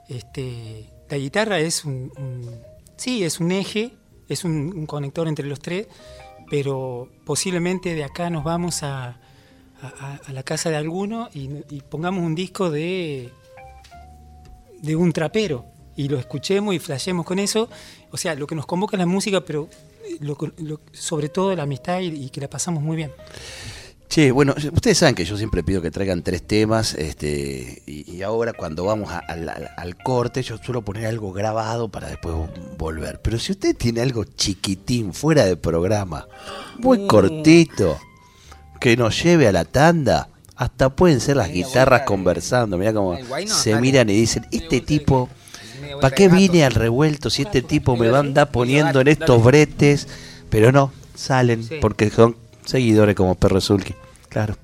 Este, 0.08 0.88
la 1.10 1.16
guitarra 1.18 1.58
es 1.58 1.84
un, 1.84 2.12
un- 2.16 2.50
sí, 2.96 3.24
es 3.24 3.40
un 3.40 3.50
eje, 3.52 3.94
es 4.28 4.44
un, 4.44 4.72
un 4.76 4.86
conector 4.86 5.26
entre 5.28 5.46
los 5.46 5.60
tres, 5.60 5.88
pero 6.50 7.08
posiblemente 7.24 7.94
de 7.94 8.04
acá 8.04 8.30
nos 8.30 8.44
vamos 8.44 8.82
a, 8.82 9.20
a- 9.82 10.32
la 10.32 10.42
casa 10.42 10.70
de 10.70 10.76
alguno 10.76 11.28
y, 11.34 11.50
y 11.70 11.80
pongamos 11.88 12.22
un 12.24 12.34
disco 12.34 12.70
de 12.70 13.30
de 14.82 14.94
un 14.96 15.12
trapero 15.12 15.64
y 15.96 16.08
lo 16.08 16.18
escuchemos 16.18 16.74
y 16.74 16.78
flashemos 16.78 17.24
con 17.24 17.38
eso. 17.38 17.68
O 18.10 18.16
sea, 18.16 18.34
lo 18.34 18.46
que 18.46 18.54
nos 18.54 18.66
convoca 18.66 18.96
es 18.96 18.98
la 19.00 19.06
música, 19.06 19.40
pero 19.40 19.68
eh, 20.04 20.18
lo- 20.20 20.36
lo- 20.58 20.80
sobre 20.92 21.28
todo 21.28 21.54
la 21.56 21.62
amistad 21.64 22.00
y, 22.00 22.06
y 22.08 22.28
que 22.30 22.40
la 22.40 22.48
pasamos 22.48 22.82
muy 22.82 22.96
bien. 22.96 23.10
Che, 24.08 24.30
bueno, 24.30 24.54
ustedes 24.72 24.98
saben 24.98 25.14
que 25.16 25.24
yo 25.24 25.36
siempre 25.36 25.64
pido 25.64 25.82
que 25.82 25.90
traigan 25.90 26.22
tres 26.22 26.46
temas, 26.46 26.94
este, 26.94 27.82
y, 27.86 28.08
y 28.14 28.22
ahora 28.22 28.52
cuando 28.52 28.84
vamos 28.84 29.10
a- 29.10 29.18
al, 29.18 29.48
al- 29.48 29.70
al 29.76 29.96
corte 29.96 30.42
yo 30.42 30.58
suelo 30.58 30.82
poner 30.82 31.06
algo 31.06 31.32
grabado 31.32 31.88
para 31.88 32.08
después 32.08 32.34
volver. 32.78 33.20
Pero 33.22 33.38
si 33.38 33.52
usted 33.52 33.74
tiene 33.76 34.02
algo 34.02 34.22
chiquitín, 34.24 35.12
fuera 35.12 35.44
de 35.46 35.56
programa, 35.56 36.28
muy 36.78 37.06
cortito, 37.08 37.98
que 38.78 38.96
nos 38.96 39.22
lleve 39.22 39.48
a 39.48 39.52
la 39.52 39.64
tanda, 39.64 40.28
hasta 40.56 40.90
pueden 40.90 41.20
ser 41.20 41.36
las 41.36 41.50
guitarras 41.50 42.02
conversando, 42.02 42.78
mira 42.78 42.92
no, 42.92 43.16
se 43.46 43.76
miran 43.80 44.08
y 44.10 44.14
dicen, 44.14 44.46
este 44.50 44.80
tipo... 44.80 45.28
¿Para 46.00 46.14
qué 46.14 46.28
vine 46.28 46.64
al 46.64 46.72
revuelto 46.72 47.30
si 47.30 47.42
este 47.42 47.62
tipo 47.62 47.96
me 47.96 48.08
va 48.08 48.18
a 48.18 48.20
andar 48.20 48.50
poniendo 48.50 49.00
en 49.00 49.08
estos 49.08 49.42
bretes? 49.42 50.08
Pero 50.50 50.72
no, 50.72 50.92
salen 51.14 51.66
porque 51.80 52.10
son 52.10 52.36
seguidores 52.64 53.14
como 53.14 53.34
Perro 53.34 53.60
Zulki. 53.60 53.94
Claro. 54.28 54.56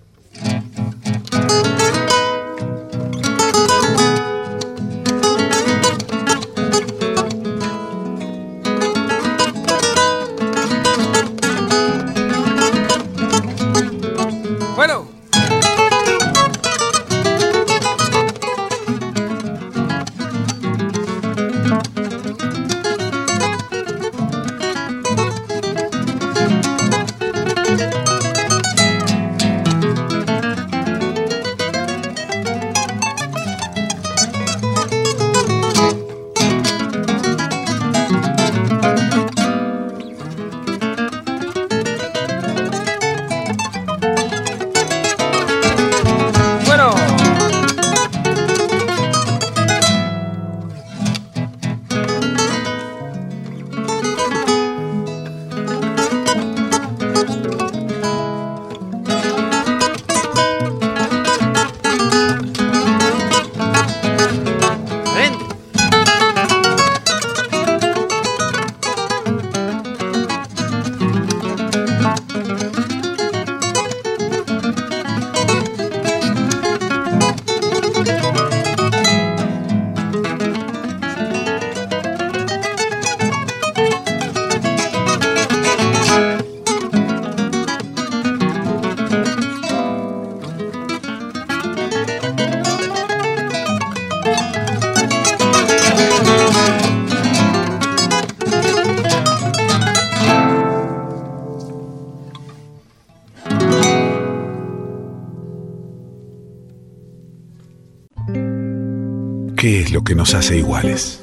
Que 110.13 110.17
nos 110.17 110.35
hace 110.35 110.59
iguales? 110.59 111.21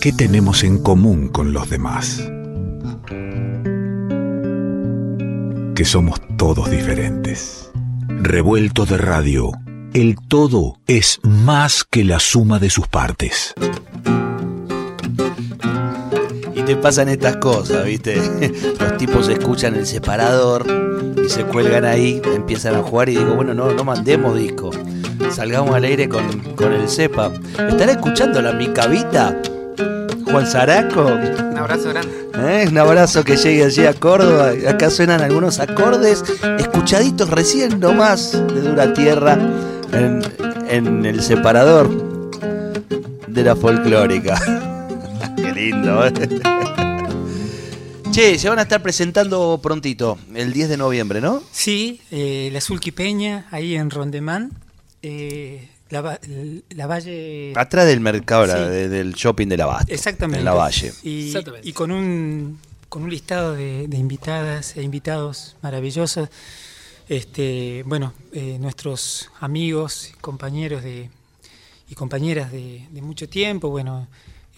¿Qué 0.00 0.10
tenemos 0.16 0.64
en 0.64 0.78
común 0.78 1.28
con 1.28 1.52
los 1.52 1.68
demás? 1.68 2.30
Que 5.74 5.84
somos 5.84 6.18
todos 6.38 6.70
diferentes. 6.70 7.70
Revuelto 8.08 8.86
de 8.86 8.96
radio, 8.96 9.52
el 9.92 10.16
todo 10.28 10.78
es 10.86 11.20
más 11.24 11.84
que 11.84 12.04
la 12.04 12.20
suma 12.20 12.58
de 12.58 12.70
sus 12.70 12.88
partes. 12.88 13.52
Y 16.54 16.62
te 16.62 16.74
pasan 16.76 17.10
estas 17.10 17.36
cosas, 17.36 17.84
¿viste? 17.84 18.16
Los 18.80 18.96
tipos 18.96 19.28
escuchan 19.28 19.74
el 19.74 19.86
separador 19.86 20.64
y 21.22 21.28
se 21.28 21.44
cuelgan 21.44 21.84
ahí, 21.84 22.22
empiezan 22.34 22.76
a 22.76 22.82
jugar 22.82 23.10
y 23.10 23.16
digo, 23.16 23.34
bueno, 23.34 23.52
no, 23.52 23.74
no 23.74 23.84
mandemos 23.84 24.38
disco. 24.38 24.70
Salgamos 25.32 25.74
al 25.74 25.84
aire 25.84 26.08
con, 26.08 26.40
con 26.54 26.72
el 26.72 26.88
cepa. 26.88 27.32
¿Estará 27.68 27.92
escuchando 27.92 28.40
la 28.42 28.52
micavita? 28.52 29.40
Juan 30.24 30.46
Zaraco. 30.46 31.06
Un 31.06 31.58
abrazo 31.58 31.90
grande. 31.90 32.28
¿Eh? 32.34 32.66
Un 32.68 32.78
abrazo 32.78 33.24
que 33.24 33.36
llegue 33.36 33.64
allí 33.64 33.84
a 33.84 33.94
Córdoba. 33.94 34.52
Acá 34.68 34.90
suenan 34.90 35.20
algunos 35.20 35.60
acordes 35.60 36.24
escuchaditos 36.58 37.30
recién 37.30 37.80
nomás 37.80 38.32
de 38.32 38.60
dura 38.60 38.92
tierra 38.94 39.38
en, 39.92 40.22
en 40.68 41.04
el 41.04 41.22
separador 41.22 41.90
de 43.26 43.42
la 43.42 43.56
folclórica. 43.56 44.40
Qué 45.36 45.52
lindo, 45.52 46.06
¿eh? 46.06 46.12
Che, 48.10 48.38
se 48.38 48.48
van 48.48 48.58
a 48.58 48.62
estar 48.62 48.82
presentando 48.82 49.58
prontito, 49.62 50.18
el 50.34 50.52
10 50.52 50.68
de 50.68 50.76
noviembre, 50.76 51.22
¿no? 51.22 51.42
Sí, 51.50 52.02
eh, 52.10 52.50
la 52.52 52.60
Peña, 52.92 53.46
ahí 53.50 53.74
en 53.74 53.88
Rondemán. 53.88 54.50
Eh, 55.02 55.68
la, 55.90 56.00
va- 56.00 56.20
la 56.70 56.86
Valle. 56.86 57.52
Atrás 57.56 57.86
del 57.86 58.00
mercado, 58.00 58.46
la- 58.46 58.68
de- 58.68 58.88
del 58.88 59.12
shopping 59.14 59.48
de 59.48 59.56
la 59.56 59.66
Basto. 59.66 59.92
Exactamente. 59.92 60.38
En 60.38 60.44
la 60.44 60.54
Valle. 60.54 60.92
Y, 61.02 61.26
Exactamente. 61.28 61.68
y 61.68 61.72
con 61.72 61.90
un 61.92 62.58
con 62.88 63.02
un 63.04 63.10
listado 63.10 63.54
de, 63.54 63.88
de 63.88 63.96
invitadas 63.96 64.76
e 64.76 64.82
invitados 64.82 65.56
maravillosos. 65.62 66.28
Este, 67.08 67.82
bueno, 67.86 68.12
eh, 68.32 68.58
nuestros 68.60 69.28
amigos, 69.40 70.12
compañeros 70.20 70.82
de 70.82 71.10
y 71.88 71.94
compañeras 71.94 72.50
de, 72.52 72.86
de 72.90 73.02
mucho 73.02 73.28
tiempo, 73.28 73.68
bueno, 73.68 74.06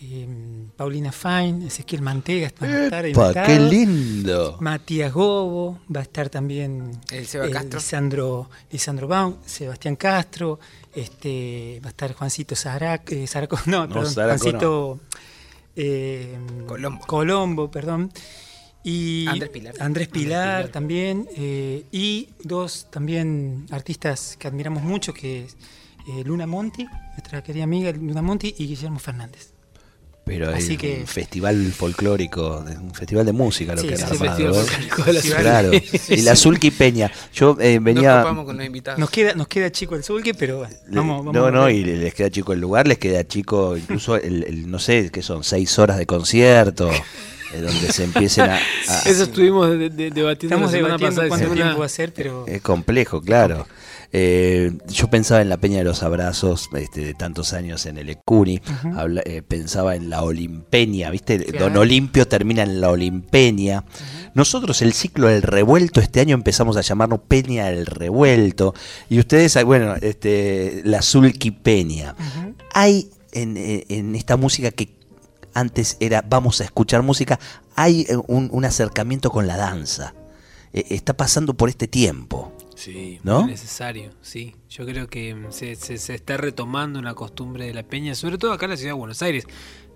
eh, 0.00 0.26
Paulina 0.76 1.12
Fine, 1.12 1.66
Ezequiel 1.68 2.02
Mantega 2.02 2.50
van 2.60 2.70
a 2.70 2.84
estar 2.84 3.06
Epa, 3.06 3.22
invitados. 3.26 3.48
¡Qué 3.48 3.58
lindo! 3.60 4.56
Matías 4.60 5.12
Gobo, 5.12 5.80
va 5.94 6.00
a 6.00 6.02
estar 6.02 6.28
también 6.28 6.90
El 7.10 7.26
Seba 7.26 7.46
eh, 7.46 7.50
Castro. 7.50 7.78
Lisandro, 7.78 8.50
Lisandro 8.70 9.08
Baum, 9.08 9.36
Sebastián 9.46 9.96
Castro, 9.96 10.58
este, 10.94 11.80
va 11.82 11.88
a 11.88 11.90
estar 11.90 12.12
Juancito 12.14 12.54
Zarac, 12.56 13.10
eh, 13.12 13.26
Zaraco, 13.26 13.58
no, 13.66 13.86
No, 13.86 13.94
perdón, 13.94 14.12
Zaraco 14.12 14.38
Juancito 14.42 15.00
eh, 15.76 16.38
Colombo. 16.66 17.06
Colombo, 17.06 17.70
perdón. 17.70 18.12
Y 18.86 19.26
Andrés 19.28 19.48
Pilar. 19.50 19.74
Andrés 19.80 20.08
Pilar, 20.08 20.40
Andrés 20.48 20.66
Pilar. 20.66 20.68
también. 20.68 21.26
eh, 21.36 21.84
y 21.90 22.28
dos 22.42 22.88
también 22.90 23.66
artistas 23.70 24.36
que 24.38 24.46
admiramos 24.46 24.82
mucho, 24.82 25.14
que 25.14 25.44
es 25.44 25.56
eh, 26.06 26.22
Luna 26.24 26.46
Monti, 26.46 26.86
nuestra 27.12 27.42
querida 27.42 27.64
amiga 27.64 27.90
Luna 27.92 28.20
Monti, 28.20 28.54
y 28.58 28.66
Guillermo 28.66 28.98
Fernández. 28.98 29.53
Pero 30.26 30.50
es 30.52 30.64
Así 30.64 30.78
que- 30.78 31.00
un 31.00 31.06
festival 31.06 31.70
folclórico, 31.72 32.64
un 32.80 32.94
festival 32.94 33.26
de 33.26 33.32
música 33.32 33.74
lo 33.74 33.82
Sí, 33.82 33.88
que 33.88 33.94
han 33.94 34.00
sí, 34.00 34.04
armado. 34.24 34.54
Festival 34.54 35.16
¿eh? 35.16 35.20
De 35.20 35.30
la. 35.30 35.40
Claro. 35.42 35.70
Y 36.08 36.22
la 36.22 36.34
Zulki 36.34 36.70
Peña. 36.70 37.10
Yo 37.34 37.56
eh, 37.60 37.74
Nos 37.74 37.84
venía. 37.84 38.18
copamos 38.22 38.46
con 38.46 38.56
los 38.56 38.64
invitados. 38.64 38.98
Nos 38.98 39.10
queda, 39.10 39.34
nos 39.34 39.48
queda 39.48 39.70
chico 39.70 39.96
el 39.96 40.02
Zulque, 40.02 40.32
pero 40.32 40.58
bueno, 40.58 40.74
vamos, 40.88 41.18
vamos 41.26 41.34
no, 41.34 41.50
no, 41.50 41.68
y 41.68 41.84
les 41.84 42.14
queda 42.14 42.30
chico 42.30 42.54
el 42.54 42.60
lugar, 42.60 42.88
les 42.88 42.96
queda 42.98 43.22
chico 43.26 43.76
incluso 43.76 44.16
el, 44.16 44.44
el- 44.44 44.70
no 44.70 44.78
sé, 44.78 45.10
que 45.10 45.20
son 45.22 45.44
seis 45.44 45.78
horas 45.78 45.98
de 45.98 46.06
concierto, 46.06 46.90
eh, 46.90 47.60
donde 47.60 47.92
se 47.92 48.04
empiecen 48.04 48.48
a... 48.48 48.56
a- 48.56 48.98
Eso 49.04 49.24
estuvimos 49.24 49.68
de- 49.70 49.90
de- 49.90 50.10
debatiendo 50.10 50.56
Estamos 50.56 50.72
la 50.72 50.78
semana 50.78 50.96
debatiendo 50.96 51.16
pasada. 51.16 51.28
cuánto 51.28 51.54
tiempo 51.54 51.78
va 51.80 51.86
a 51.86 51.88
ser, 51.90 52.12
pero 52.14 52.46
Es 52.46 52.62
complejo, 52.62 53.20
claro. 53.20 53.66
Eh, 54.16 54.70
yo 54.88 55.10
pensaba 55.10 55.42
en 55.42 55.48
la 55.48 55.56
Peña 55.56 55.78
de 55.78 55.84
los 55.84 56.04
Abrazos 56.04 56.70
este, 56.76 57.00
de 57.00 57.14
tantos 57.14 57.52
años 57.52 57.84
en 57.86 57.98
el 57.98 58.08
Ecuni, 58.10 58.60
habla- 58.96 59.22
eh, 59.24 59.42
pensaba 59.42 59.96
en 59.96 60.08
la 60.08 60.22
Olimpeña, 60.22 61.10
¿viste? 61.10 61.44
Claro. 61.44 61.64
Don 61.64 61.76
Olimpio 61.78 62.28
termina 62.28 62.62
en 62.62 62.80
la 62.80 62.90
Olimpeña. 62.90 63.82
Nosotros 64.34 64.82
el 64.82 64.92
ciclo 64.92 65.26
del 65.26 65.42
revuelto 65.42 66.00
este 66.00 66.20
año 66.20 66.34
empezamos 66.36 66.76
a 66.76 66.80
llamarnos 66.82 67.20
Peña 67.26 67.66
del 67.66 67.86
Revuelto 67.86 68.72
y 69.08 69.18
ustedes, 69.18 69.56
ah, 69.56 69.64
bueno, 69.64 69.96
este, 70.00 70.82
la 70.84 71.02
Zulki 71.02 71.50
Peña. 71.50 72.14
Hay 72.72 73.10
en, 73.32 73.56
eh, 73.56 73.84
en 73.88 74.14
esta 74.14 74.36
música 74.36 74.70
que 74.70 74.94
antes 75.54 75.96
era 75.98 76.22
vamos 76.22 76.60
a 76.60 76.64
escuchar 76.64 77.02
música, 77.02 77.40
hay 77.74 78.06
eh, 78.08 78.16
un, 78.28 78.48
un 78.52 78.64
acercamiento 78.64 79.30
con 79.30 79.48
la 79.48 79.56
danza. 79.56 80.14
Eh, 80.72 80.84
está 80.90 81.16
pasando 81.16 81.54
por 81.54 81.68
este 81.68 81.88
tiempo. 81.88 82.52
Sí, 82.74 83.20
¿No? 83.22 83.42
muy 83.42 83.50
necesario, 83.52 84.10
sí. 84.22 84.56
Yo 84.68 84.84
creo 84.84 85.06
que 85.08 85.34
mm, 85.34 85.52
se, 85.52 85.76
se- 85.76 85.98
se 85.98 86.14
está 86.14 86.36
retomando 86.36 86.98
una 86.98 87.14
costumbre 87.14 87.66
de 87.66 87.74
la 87.74 87.82
peña, 87.84 88.14
sobre 88.14 88.36
todo 88.38 88.52
acá 88.52 88.66
en 88.66 88.72
la 88.72 88.76
ciudad 88.76 88.90
de 88.94 88.98
Buenos 88.98 89.22
Aires. 89.22 89.46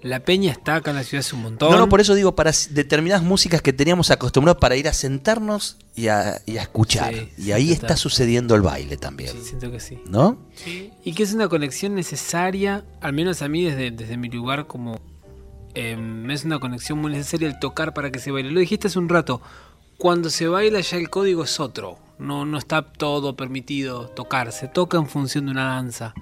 La 0.01 0.21
peña 0.21 0.53
está 0.53 0.77
acá 0.77 0.91
en 0.91 0.97
la 0.99 1.03
ciudad 1.03 1.27
hace 1.27 1.35
un 1.35 1.43
montón. 1.43 1.73
No, 1.73 1.77
no, 1.79 1.89
por 1.89 2.01
eso 2.01 2.15
digo, 2.15 2.37
para 2.37 2.53
determinadas 2.71 3.25
músicas 3.25 3.63
que 3.63 3.73
teníamos 3.73 4.13
acostumbrados 4.13 4.61
para 4.61 4.77
ir 4.77 4.87
a 4.87 4.93
sentarnos 4.93 5.77
y 5.97 6.07
a, 6.07 6.41
y 6.47 6.59
a 6.59 6.63
escuchar. 6.63 7.13
Sí, 7.13 7.29
y 7.37 7.43
sí, 7.43 7.53
ahí 7.53 7.73
está 7.73 7.97
sucediendo 7.97 8.55
el 8.55 8.63
baile 8.63 8.97
también. 8.97 9.33
Sí, 9.33 9.41
siento 9.43 9.73
que 9.73 9.81
sí. 9.81 9.99
¿No? 10.09 10.39
Y 11.05 11.15
que 11.15 11.25
es 11.25 11.33
una 11.35 11.49
conexión 11.49 11.97
necesaria, 11.97 12.85
al 13.01 13.13
menos 13.13 13.43
a 13.43 13.49
mí 13.49 13.65
desde, 13.65 13.91
desde 13.91 14.17
mi 14.17 14.29
lugar 14.29 14.69
como... 14.69 15.01
em, 15.75 16.31
es 16.31 16.45
una 16.45 16.61
conexión 16.61 17.01
muy 17.01 17.11
necesaria 17.13 17.49
el 17.49 17.59
tocar 17.59 17.93
para 17.93 18.13
que 18.13 18.21
se 18.21 18.31
baile. 18.31 18.53
Lo 18.53 18.61
dijiste 18.61 18.87
hace 18.87 19.01
un 19.01 19.09
rato, 19.09 19.43
cuando 19.97 20.31
se 20.31 20.47
baila 20.47 20.79
ya 20.81 20.97
el 20.97 21.11
código 21.11 21.43
es 21.43 21.59
otro. 21.59 21.99
No, 22.19 22.45
no 22.45 22.59
está 22.59 22.83
todo 22.83 23.37
permitido 23.37 24.09
tocar, 24.09 24.53
se 24.53 24.69
toca 24.69 24.97
en 24.99 25.07
función 25.09 25.47
de 25.47 25.53
una 25.53 25.65
danza. 25.75 26.15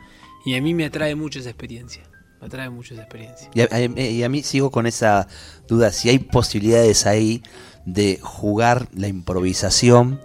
Y 0.45 0.55
a 0.57 0.63
mí 0.63 0.75
me 0.75 0.85
atrae 0.85 1.15
mucho 1.15 1.39
esa 1.41 1.49
experiencia. 1.51 2.03
Me 2.41 2.47
atrae 2.49 2.69
mucho 2.71 2.95
esa 2.95 3.03
experiencia. 3.05 3.51
Y 3.55 3.63
a, 3.63 3.69
a- 3.71 3.81
y 4.01 4.23
a 4.23 4.29
mí 4.29 4.43
sigo 4.43 4.71
con 4.71 4.87
esa 4.87 5.27
duda, 5.67 5.91
si 5.93 6.09
hay 6.11 6.19
posibilidades 6.19 7.07
ahí 7.07 7.43
de 7.87 8.19
jugar 8.23 8.89
la 8.95 9.09
improvisación, 9.09 10.21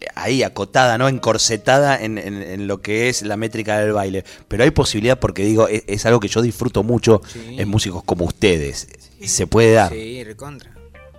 eh, 0.00 0.06
ahí 0.14 0.42
acotada, 0.42 0.96
¿no? 0.98 1.08
Encorsetada 1.08 2.00
en, 2.00 2.16
en- 2.16 2.42
en 2.42 2.66
lo 2.66 2.80
que 2.80 3.08
es 3.10 3.22
la 3.22 3.36
métrica 3.36 3.78
del 3.78 3.92
baile. 3.92 4.24
Pero 4.48 4.64
hay 4.64 4.70
posibilidad 4.70 5.18
porque 5.20 5.44
digo, 5.44 5.68
es, 5.68 5.84
es 5.86 6.06
algo 6.06 6.20
que 6.20 6.28
yo 6.28 6.40
disfruto 6.42 6.82
mucho 6.82 7.20
Sí. 7.26 7.56
en 7.58 7.68
músicos 7.68 8.02
como 8.02 8.24
ustedes. 8.24 8.88
Se 9.24 9.46
puede 9.46 9.72
dar. 9.74 9.92
Sí, 9.92 10.24
recontra. 10.24 10.72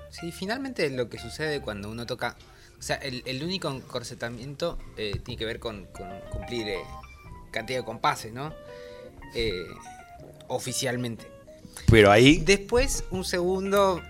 Sí, 0.09 0.31
finalmente 0.31 0.89
lo 0.89 1.09
que 1.09 1.19
sucede 1.19 1.61
cuando 1.61 1.89
uno 1.91 2.05
toca. 2.05 2.35
O 2.83 2.85
sea, 2.85 2.97
el, 2.97 3.23
el 3.25 3.41
único 3.41 3.71
encorsetamiento 3.71 4.77
eh, 4.97 5.17
tiene 5.23 5.39
que 5.39 5.45
ver 5.45 5.57
con, 5.57 5.85
con 5.85 6.05
cumplir 6.29 6.67
eh, 6.67 6.79
cantidad 7.49 7.79
de 7.79 7.85
compases, 7.85 8.33
¿no? 8.33 8.53
Eh, 9.33 9.67
oficialmente. 10.49 11.25
Pero 11.89 12.11
ahí 12.11 12.39
Después, 12.39 13.05
un 13.09 13.23
segundo 13.23 14.01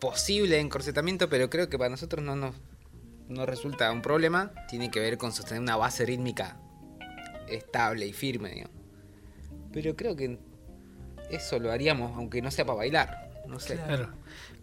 posible 0.00 0.60
encorsetamiento, 0.60 1.30
pero 1.30 1.48
creo 1.48 1.70
que 1.70 1.78
para 1.78 1.88
nosotros 1.88 2.22
no 2.22 2.36
nos 2.36 2.54
no 3.30 3.46
resulta 3.46 3.90
un 3.90 4.02
problema. 4.02 4.52
Tiene 4.68 4.90
que 4.90 5.00
ver 5.00 5.16
con 5.16 5.32
sostener 5.32 5.62
una 5.62 5.76
base 5.76 6.04
rítmica 6.04 6.58
estable 7.48 8.06
y 8.06 8.12
firme, 8.12 8.50
digamos. 8.50 8.76
Pero 9.72 9.96
creo 9.96 10.14
que 10.14 10.38
eso 11.30 11.58
lo 11.58 11.72
haríamos, 11.72 12.14
aunque 12.18 12.42
no 12.42 12.50
sea 12.50 12.66
para 12.66 12.76
bailar. 12.76 13.33
No 13.48 13.58
sé. 13.60 13.76
Claro. 13.76 14.10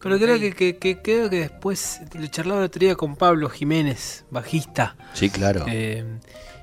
Pero 0.02 0.17
creo 0.17 0.39
que, 0.39 0.52
que- 0.54 0.78
que- 0.78 1.02
creo 1.02 1.30
que 1.30 1.39
después 1.41 2.00
lo 2.20 2.26
charlaba 2.28 2.62
el 2.62 2.65
otro 2.65 2.80
día 2.80 2.96
con 2.96 3.15
Pablo 3.15 3.50
Jiménez, 3.50 4.26
bajista. 4.32 4.96
Sí, 5.13 5.30
claro. 5.30 5.65
Eh, 5.67 6.04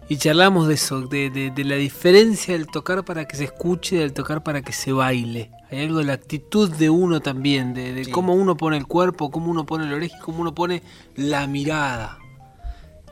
y 0.09 0.17
charlamos 0.17 0.67
de 0.67 0.75
eso, 0.75 1.03
de, 1.03 1.31
de- 1.31 1.51
de 1.51 1.65
la 1.65 1.77
diferencia 1.77 2.55
del 2.55 2.67
tocar 2.67 3.05
para 3.05 3.27
que 3.29 3.37
se 3.37 3.45
escuche 3.45 3.97
y 3.97 3.99
del 4.01 4.13
tocar 4.13 4.43
para 4.43 4.63
que 4.63 4.73
se 4.73 4.91
baile. 4.93 5.53
Hay 5.71 5.83
algo 5.85 5.99
de 5.99 6.05
la 6.07 6.15
actitud 6.15 6.69
de 6.71 6.91
uno 6.91 7.21
también, 7.21 7.75
de, 7.75 7.93
de 7.93 8.07
Sí. 8.07 8.11
cómo 8.11 8.35
uno 8.35 8.57
pone 8.57 8.77
el 8.77 8.87
cuerpo, 8.87 9.31
cómo 9.31 9.51
uno 9.51 9.67
pone 9.67 9.87
la 9.87 9.95
oreja 9.97 10.17
y 10.17 10.21
cómo 10.21 10.41
uno 10.41 10.55
pone 10.55 10.83
la 11.15 11.47
mirada. 11.47 12.19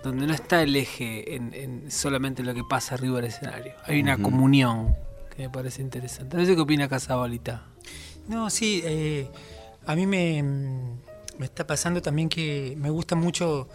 Donde 0.03 0.27
no 0.27 0.35
está 0.35 0.62
el 0.62 0.75
eje 0.77 1.35
en, 1.37 1.53
en 1.55 1.90
solamente 1.90 2.42
lo 2.42 2.55
que 2.55 2.62
pasa 2.69 2.95
arriba 2.95 3.16
del 3.16 3.27
escenario. 3.27 3.75
Hay 3.87 4.01
una 4.01 4.19
comunión 4.19 4.95
que 5.35 5.42
me 5.45 5.51
parece 5.51 5.83
interesante. 5.83 6.37
No 6.37 6.45
sé 6.47 6.55
qué 6.55 6.61
opina 6.62 6.88
Casabolita. 6.88 7.64
No, 8.29 8.51
sí, 8.51 8.83
eh, 8.85 9.29
a 9.87 9.95
mí 9.95 10.07
me, 10.07 10.43
me 11.39 11.45
está 11.45 11.67
pasando 11.67 12.03
también 12.03 12.29
que 12.29 12.75
me 12.77 12.91
gusta 12.91 13.15
mucho. 13.15 13.69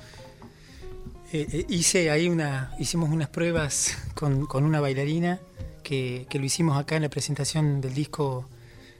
eh, 1.32 1.48
eh, 1.52 1.66
hice 1.70 2.10
ahí 2.12 2.28
una, 2.28 2.74
hicimos 2.80 3.10
unas 3.10 3.30
pruebas 3.30 3.98
con, 4.16 4.46
con 4.46 4.64
una 4.66 4.80
bailarina 4.82 5.40
que, 5.84 6.28
que 6.30 6.40
lo 6.40 6.46
hicimos 6.46 6.78
acá 6.78 6.96
en 6.98 7.04
la 7.04 7.10
presentación 7.10 7.82
del 7.82 7.94
disco 7.94 8.48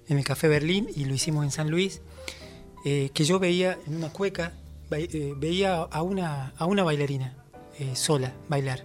en 0.08 0.18
el 0.18 0.24
Café 0.24 0.48
Berlín 0.48 0.88
y 0.96 1.06
lo 1.06 1.14
hicimos 1.14 1.44
en 1.46 1.52
San 1.52 1.70
Luis. 1.70 2.02
que 2.84 3.12
yo 3.24 3.40
veía 3.40 3.78
en 3.88 3.96
una 3.98 4.10
cueca, 4.10 4.54
veía 4.90 5.76
a 5.84 6.02
una, 6.02 6.54
a 6.58 6.66
una 6.66 6.84
bailarina 6.84 7.36
sola 7.94 8.34
bailar. 8.50 8.84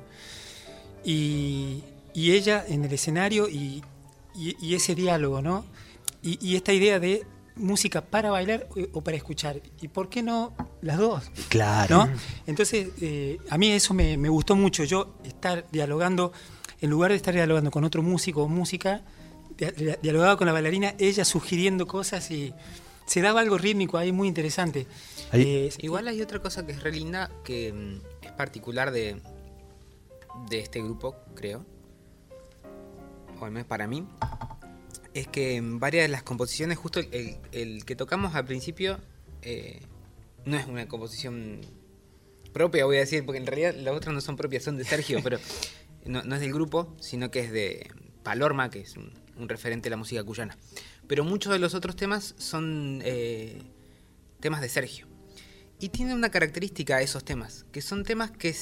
y, 1.04 1.82
y 2.14 2.32
ella 2.32 2.64
en 2.68 2.84
el 2.84 2.92
escenario 2.92 3.48
y- 3.48 3.82
y 4.38 4.74
ese 4.74 4.94
diálogo, 4.94 5.40
¿no? 5.40 5.64
Y, 6.26 6.38
y 6.46 6.56
esta 6.56 6.72
idea 6.72 6.98
de 6.98 7.24
música 7.54 8.02
para 8.02 8.30
bailar 8.30 8.68
o- 8.76 8.98
o 8.98 9.00
para 9.02 9.16
escuchar. 9.16 9.60
¿Y 9.80 9.88
por 9.88 10.08
qué 10.10 10.22
no 10.22 10.52
las 10.82 10.98
dos? 10.98 11.30
Claro. 11.48 12.06
¿no? 12.06 12.12
Entonces, 12.46 12.88
eh, 13.00 13.38
a 13.48 13.56
mí 13.56 13.70
eso 13.70 13.94
me, 13.94 14.18
me 14.18 14.28
gustó 14.28 14.56
mucho, 14.56 14.84
yo 14.84 15.14
estar 15.24 15.64
dialogando, 15.70 16.32
en 16.82 16.90
lugar 16.90 17.12
de 17.12 17.16
estar 17.16 17.32
dialogando 17.32 17.70
con 17.70 17.84
otro 17.84 18.02
músico 18.02 18.42
o 18.42 18.48
música, 18.48 19.02
dia- 19.56 19.70
dia- 19.70 19.98
dialogaba 20.02 20.36
con 20.36 20.46
la 20.46 20.52
bailarina, 20.52 20.94
ella 20.98 21.24
sugiriendo 21.24 21.86
cosas 21.86 22.30
y 22.30 22.52
se 23.06 23.22
daba 23.22 23.40
algo 23.40 23.56
rítmico 23.56 23.96
ahí 23.96 24.12
muy 24.12 24.28
interesante. 24.28 24.86
Ahí- 25.32 25.42
Eh, 25.42 25.70
Igual 25.78 26.08
hay 26.08 26.20
otra 26.20 26.40
cosa 26.42 26.66
que 26.66 26.72
es 26.72 26.82
re 26.82 26.92
linda, 26.92 27.30
que 27.44 27.72
mm, 27.72 28.24
es 28.26 28.32
particular 28.32 28.90
de, 28.90 29.22
de 30.50 30.58
este 30.58 30.82
grupo, 30.82 31.14
creo. 31.34 31.64
O 33.40 33.44
al 33.44 33.52
menos 33.52 33.66
para 33.68 33.86
mí. 33.86 34.06
Es 35.16 35.26
que 35.28 35.56
en 35.56 35.80
varias 35.80 36.04
de 36.04 36.08
las 36.08 36.22
composiciones, 36.22 36.76
justo 36.76 37.00
el, 37.00 37.08
el- 37.12 37.36
el 37.52 37.84
que 37.84 37.96
tocamos 37.96 38.34
al 38.34 38.44
principio, 38.44 39.00
eh, 39.42 39.80
no 40.44 40.56
es 40.58 40.66
una 40.66 40.86
composición 40.88 41.60
propia, 42.52 42.84
voy 42.84 42.96
a 42.96 43.00
decir, 43.00 43.24
porque 43.24 43.38
en 43.38 43.46
realidad 43.46 43.74
las 43.76 43.94
otras 43.94 44.14
no 44.14 44.20
son 44.20 44.36
propias, 44.36 44.64
son 44.64 44.76
de 44.76 44.84
Sergio, 44.84 45.20
pero 45.24 45.38
no, 46.04 46.22
no 46.22 46.34
es 46.34 46.40
del 46.42 46.52
grupo, 46.52 46.94
sino 47.00 47.30
que 47.30 47.40
es 47.40 47.50
de 47.50 47.88
Palorma, 48.22 48.68
que 48.70 48.80
es 48.80 48.96
un, 48.96 49.10
un 49.38 49.48
referente 49.48 49.86
de 49.86 49.90
la 49.90 49.96
música 49.96 50.22
cuyana. 50.22 50.56
Pero 51.06 51.24
muchos 51.24 51.52
de 51.52 51.60
los 51.60 51.74
otros 51.74 51.96
temas 51.96 52.34
son 52.36 53.00
eh, 53.04 53.62
temas 54.40 54.60
de 54.60 54.68
Sergio. 54.68 55.06
Y 55.78 55.88
tiene 55.90 56.14
una 56.14 56.30
característica 56.30 57.00
esos 57.00 57.24
temas, 57.24 57.64
que 57.72 57.80
son 57.80 58.04
temas 58.04 58.30
que 58.32 58.54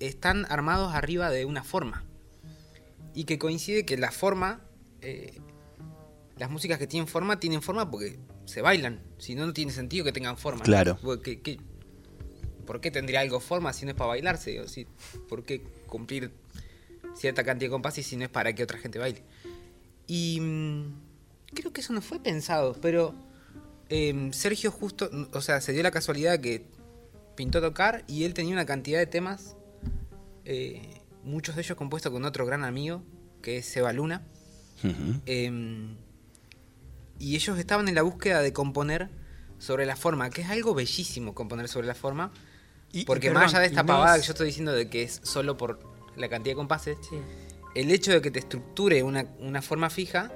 están 0.00 0.46
armados 0.50 0.94
arriba 0.94 1.30
de 1.30 1.44
una 1.46 1.64
forma. 1.64 2.04
Y 3.14 3.24
que 3.24 3.38
coincide 3.38 3.84
que 3.84 3.96
la 3.96 4.10
forma, 4.12 4.60
eh, 5.00 5.40
las 6.40 6.50
músicas 6.50 6.78
que 6.78 6.86
tienen 6.88 7.06
forma, 7.06 7.38
tienen 7.38 7.62
forma 7.62 7.88
porque 7.90 8.18
se 8.46 8.62
bailan. 8.62 9.00
Si 9.18 9.34
no, 9.36 9.46
no 9.46 9.52
tiene 9.52 9.70
sentido 9.72 10.04
que 10.04 10.10
tengan 10.12 10.36
forma. 10.38 10.62
Claro. 10.62 10.98
Porque, 11.02 11.40
¿qué- 11.40 11.60
¿Por 12.66 12.80
qué 12.80 12.90
tendría 12.90 13.20
algo 13.20 13.40
forma 13.40 13.72
si 13.72 13.84
no 13.84 13.90
es 13.92 13.96
para 13.96 14.08
bailarse? 14.08 14.58
O 14.60 14.66
si, 14.68 14.86
¿Por 15.28 15.44
qué 15.44 15.62
cumplir 15.86 16.32
cierta 17.14 17.44
cantidad 17.44 17.68
de 17.68 17.72
compases 17.72 18.06
si 18.06 18.16
no 18.16 18.24
es 18.24 18.30
para 18.30 18.54
que 18.54 18.62
otra 18.62 18.78
gente 18.78 18.98
baile? 18.98 19.22
Y 20.06 20.40
mm, 20.40 20.94
creo 21.54 21.72
que 21.72 21.80
eso 21.82 21.92
no 21.92 22.00
fue 22.00 22.20
pensado, 22.20 22.74
pero 22.80 23.14
em, 23.88 24.32
Sergio 24.32 24.70
justo, 24.70 25.10
o 25.32 25.40
sea, 25.40 25.60
se 25.60 25.72
dio 25.72 25.82
la 25.82 25.90
casualidad 25.90 26.40
que 26.40 26.64
pintó 27.36 27.60
tocar 27.60 28.04
y 28.08 28.24
él 28.24 28.34
tenía 28.34 28.52
una 28.54 28.66
cantidad 28.66 28.98
de 28.98 29.06
temas, 29.06 29.56
eh, 30.44 31.00
muchos 31.24 31.56
de 31.56 31.62
ellos 31.62 31.76
compuestos 31.76 32.10
con 32.12 32.24
otro 32.24 32.46
gran 32.46 32.64
amigo, 32.64 33.02
que 33.42 33.58
es 33.58 33.66
Seba 33.66 33.92
Luna. 33.92 34.22
Em, 35.26 35.96
y 37.20 37.36
ellos 37.36 37.56
estaban 37.58 37.86
en 37.88 37.94
la 37.94 38.02
búsqueda 38.02 38.42
de 38.42 38.52
componer 38.52 39.08
sobre 39.58 39.86
la 39.86 39.94
forma, 39.94 40.30
que 40.30 40.40
es 40.42 40.50
algo 40.50 40.74
bellísimo 40.74 41.34
componer 41.34 41.68
sobre 41.68 41.86
la 41.86 41.94
forma, 41.94 42.32
y- 42.92 43.02
y 43.02 43.04
porque 43.04 43.28
perdón, 43.28 43.42
más 43.44 43.52
allá 43.54 43.60
de 43.60 43.66
esta 43.66 43.82
no 43.82 43.86
pavada 43.88 44.16
es- 44.16 44.22
que 44.22 44.26
yo 44.26 44.32
estoy 44.32 44.46
diciendo 44.48 44.72
de 44.72 44.88
que 44.88 45.02
es 45.04 45.20
solo 45.22 45.56
por 45.56 45.78
la 46.16 46.28
cantidad 46.28 46.52
de 46.54 46.56
compases, 46.56 46.96
Sí. 47.08 47.16
el 47.76 47.90
hecho 47.92 48.10
de 48.10 48.20
que 48.20 48.30
te 48.32 48.40
estructure 48.40 49.02
una, 49.04 49.26
una 49.38 49.62
forma 49.62 49.90
fija 49.90 50.32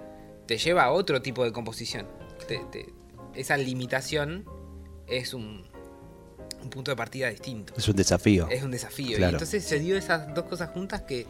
te 0.46 0.58
lleva 0.58 0.84
a 0.84 0.92
otro 0.92 1.20
tipo 1.22 1.42
de 1.42 1.52
composición. 1.52 2.06
Te- 2.46 2.60
te- 2.70 2.92
esa 3.34 3.56
limitación 3.56 4.44
es 5.08 5.32
un, 5.34 5.64
un 6.62 6.70
punto 6.70 6.90
de 6.90 6.96
partida 6.96 7.28
distinto. 7.30 7.72
Es 7.76 7.88
un 7.88 7.96
desafío. 7.96 8.46
Es 8.50 8.62
un 8.62 8.70
desafío. 8.70 9.16
Claro. 9.16 9.32
Y 9.32 9.34
entonces 9.36 9.64
se 9.64 9.78
dio 9.80 9.96
esas 9.96 10.32
dos 10.34 10.44
cosas 10.44 10.70
juntas 10.70 11.00
que 11.02 11.26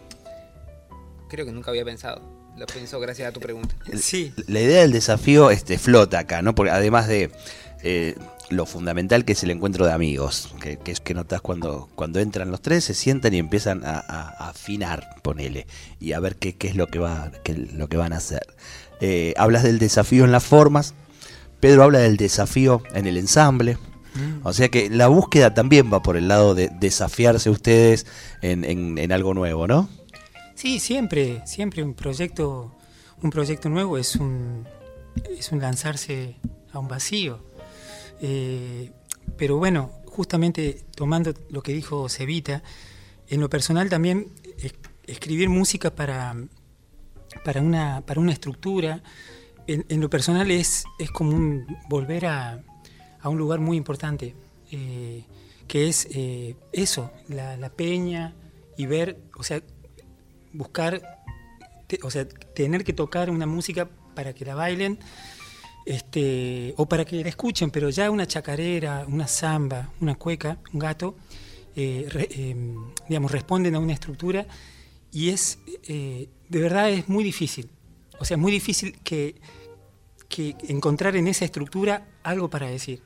creo 1.28 1.46
que 1.46 1.52
nunca 1.52 1.70
había 1.70 1.84
pensado. 1.84 2.20
Lo 2.56 2.66
pienso 2.66 3.00
gracias 3.00 3.28
a 3.28 3.32
tu 3.32 3.40
pregunta. 3.40 3.74
Sí, 3.98 4.32
La 4.46 4.60
idea 4.60 4.82
del 4.82 4.92
desafío 4.92 5.50
este, 5.50 5.78
flota 5.78 6.20
acá, 6.20 6.40
¿no? 6.42 6.54
Porque 6.54 6.70
además 6.70 7.08
de 7.08 7.30
eh, 7.82 8.14
lo 8.48 8.64
fundamental 8.64 9.24
que 9.24 9.32
es 9.32 9.42
el 9.42 9.50
encuentro 9.50 9.84
de 9.86 9.92
amigos, 9.92 10.54
que, 10.60 10.76
que 10.78 10.92
es 10.92 11.00
que 11.00 11.14
notas 11.14 11.40
cuando, 11.40 11.88
cuando 11.96 12.20
entran 12.20 12.50
los 12.52 12.60
tres, 12.62 12.84
se 12.84 12.94
sientan 12.94 13.34
y 13.34 13.38
empiezan 13.38 13.84
a, 13.84 13.98
a- 13.98 14.28
a 14.38 14.48
afinar, 14.50 15.16
ponele, 15.22 15.66
y 15.98 16.12
a 16.12 16.20
ver 16.20 16.36
qué, 16.36 16.54
qué 16.56 16.68
es 16.68 16.76
lo 16.76 16.86
que, 16.86 17.00
va, 17.00 17.32
qué 17.42 17.54
lo 17.54 17.88
que 17.88 17.96
van 17.96 18.12
a 18.12 18.18
hacer. 18.18 18.46
Eh, 19.00 19.34
hablas 19.36 19.64
del 19.64 19.78
desafío 19.80 20.24
en 20.24 20.30
las 20.32 20.44
formas, 20.44 20.94
Pedro 21.58 21.82
habla 21.82 21.98
del 22.00 22.16
desafío 22.16 22.82
en 22.94 23.06
el 23.06 23.16
ensamble. 23.18 23.78
O 24.44 24.52
sea 24.52 24.68
que 24.68 24.88
la 24.90 25.08
búsqueda 25.08 25.54
también 25.54 25.92
va 25.92 26.00
por 26.00 26.16
el 26.16 26.28
lado 26.28 26.54
de 26.54 26.68
desafiarse 26.78 27.50
ustedes 27.50 28.06
en, 28.42 28.64
en- 28.64 28.96
en 28.98 29.10
algo 29.10 29.34
nuevo, 29.34 29.66
¿no? 29.66 29.88
Sí, 30.54 30.78
siempre, 30.78 31.42
siempre 31.46 31.82
un 31.82 31.94
proyecto, 31.94 32.74
un 33.22 33.30
proyecto 33.30 33.68
nuevo 33.68 33.98
es 33.98 34.16
un, 34.16 34.64
es 35.36 35.50
un 35.52 35.60
lanzarse 35.60 36.36
a 36.72 36.78
un 36.78 36.88
vacío. 36.88 37.40
Eh, 38.20 38.92
pero 39.36 39.56
bueno, 39.58 39.90
justamente 40.06 40.84
tomando 40.94 41.34
lo 41.50 41.62
que 41.62 41.72
dijo 41.72 42.08
Cevita, 42.08 42.62
en 43.28 43.40
lo 43.40 43.50
personal 43.50 43.88
también 43.88 44.28
es- 44.58 44.74
escribir 45.06 45.48
música 45.48 45.94
para, 45.94 46.36
para, 47.44 47.60
una, 47.60 48.02
para 48.06 48.20
una 48.20 48.32
estructura, 48.32 49.02
en, 49.66 49.84
en 49.88 50.00
lo 50.00 50.08
personal 50.10 50.50
es, 50.50 50.84
es 50.98 51.10
como 51.10 51.34
un 51.36 51.66
volver 51.88 52.26
a, 52.26 52.62
a 53.20 53.28
un 53.28 53.38
lugar 53.38 53.60
muy 53.60 53.76
importante, 53.76 54.34
eh, 54.70 55.24
que 55.66 55.88
es 55.88 56.06
eh, 56.12 56.54
eso, 56.72 57.10
la, 57.28 57.56
la 57.56 57.70
peña 57.70 58.34
y 58.76 58.86
ver, 58.86 59.18
o 59.36 59.42
sea, 59.42 59.62
buscar, 60.54 61.20
o 62.02 62.10
sea, 62.10 62.26
tener 62.26 62.84
que 62.84 62.94
tocar 62.94 63.28
una 63.28 63.46
música 63.46 63.90
para 64.14 64.32
que 64.32 64.44
la 64.44 64.54
bailen, 64.54 64.98
este, 65.84 66.72
o 66.78 66.86
para 66.86 67.04
que 67.04 67.22
la 67.22 67.28
escuchen, 67.28 67.70
pero 67.70 67.90
ya 67.90 68.10
una 68.10 68.26
chacarera, 68.26 69.04
una 69.06 69.28
samba, 69.28 69.92
una 70.00 70.14
cueca, 70.14 70.58
un 70.72 70.78
gato, 70.78 71.16
eh, 71.76 72.08
eh, 72.30 72.74
digamos, 73.08 73.30
responden 73.30 73.74
a 73.74 73.78
una 73.80 73.92
estructura 73.92 74.46
y 75.12 75.30
es, 75.30 75.58
eh, 75.88 76.28
de 76.48 76.60
verdad 76.60 76.90
es 76.90 77.08
muy 77.08 77.22
difícil. 77.22 77.68
O 78.18 78.24
sea, 78.24 78.36
es 78.36 78.40
muy 78.40 78.52
difícil 78.52 78.98
que, 79.02 79.40
que 80.28 80.56
encontrar 80.68 81.16
en 81.16 81.26
esa 81.26 81.44
estructura 81.44 82.06
algo 82.22 82.48
para 82.48 82.68
decir. 82.68 83.02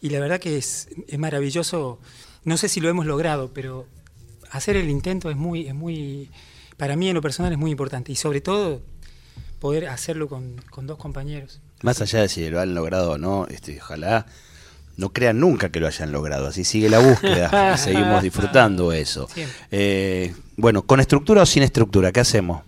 Y 0.00 0.10
la 0.10 0.20
verdad 0.20 0.40
que 0.40 0.56
es, 0.56 0.88
es 1.08 1.18
maravilloso, 1.18 1.98
no 2.44 2.56
sé 2.56 2.68
si 2.68 2.80
lo 2.80 2.88
hemos 2.88 3.06
logrado, 3.06 3.52
pero 3.52 3.86
hacer 4.50 4.76
el 4.76 4.88
intento 4.88 5.30
es 5.30 5.36
muy, 5.36 5.66
es 5.66 5.74
muy, 5.74 6.30
para 6.76 6.96
mí 6.96 7.08
en 7.08 7.14
lo 7.14 7.22
personal 7.22 7.52
es 7.52 7.58
muy 7.58 7.70
importante. 7.70 8.12
Y 8.12 8.16
sobre 8.16 8.40
todo 8.40 8.82
poder 9.60 9.88
hacerlo 9.88 10.28
con, 10.28 10.56
con 10.70 10.86
dos 10.86 10.98
compañeros. 10.98 11.60
Más 11.82 12.00
allá 12.00 12.20
de 12.20 12.28
si 12.28 12.48
lo 12.48 12.60
han 12.60 12.74
logrado 12.74 13.12
o 13.12 13.18
no, 13.18 13.46
este, 13.48 13.80
ojalá 13.80 14.26
no 14.96 15.10
crean 15.12 15.38
nunca 15.40 15.70
que 15.70 15.80
lo 15.80 15.86
hayan 15.86 16.12
logrado. 16.12 16.46
Así 16.46 16.64
sigue 16.64 16.88
la 16.88 16.98
búsqueda 16.98 17.74
y 17.74 17.78
seguimos 17.78 18.22
disfrutando 18.22 18.92
eso. 18.92 19.28
Eh, 19.70 20.34
bueno, 20.56 20.82
¿con 20.86 21.00
estructura 21.00 21.42
o 21.42 21.46
sin 21.46 21.62
estructura? 21.62 22.12
¿Qué 22.12 22.20
hacemos? 22.20 22.62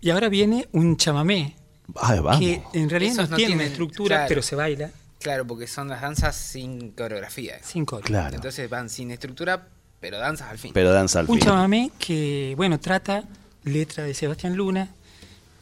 Y 0.00 0.10
ahora 0.10 0.28
viene 0.28 0.68
un 0.72 0.96
chamamé, 0.98 1.56
Ay, 1.96 2.20
vamos. 2.20 2.40
que 2.40 2.62
en 2.74 2.90
realidad 2.90 3.12
Esos 3.14 3.30
no, 3.30 3.36
tiene 3.36 3.54
tienen- 3.54 3.66
estructura, 3.68 4.16
claro. 4.16 4.28
pero 4.28 4.42
se 4.42 4.54
baila 4.56 4.90
Claro, 5.20 5.46
porque 5.46 5.66
son 5.66 5.88
las 5.88 6.02
danzas 6.02 6.36
sin 6.36 6.90
coreografía. 6.90 7.54
sin. 7.62 7.86
Claro. 7.86 8.34
Entonces 8.36 8.68
van 8.68 8.90
sin 8.90 9.10
estructura, 9.10 9.68
pero 10.04 10.18
danzas 10.18 10.50
al 10.50 10.58
fin. 10.58 10.70
Pero 10.74 10.92
danza 10.92 11.20
al 11.20 11.26
Un 11.30 11.36
fin. 11.38 11.46
chamamé 11.46 11.90
que, 11.98 12.52
bueno, 12.58 12.78
trata 12.78 13.24
letra 13.64 14.04
de 14.04 14.12
Sebastián 14.12 14.54
Luna. 14.54 14.90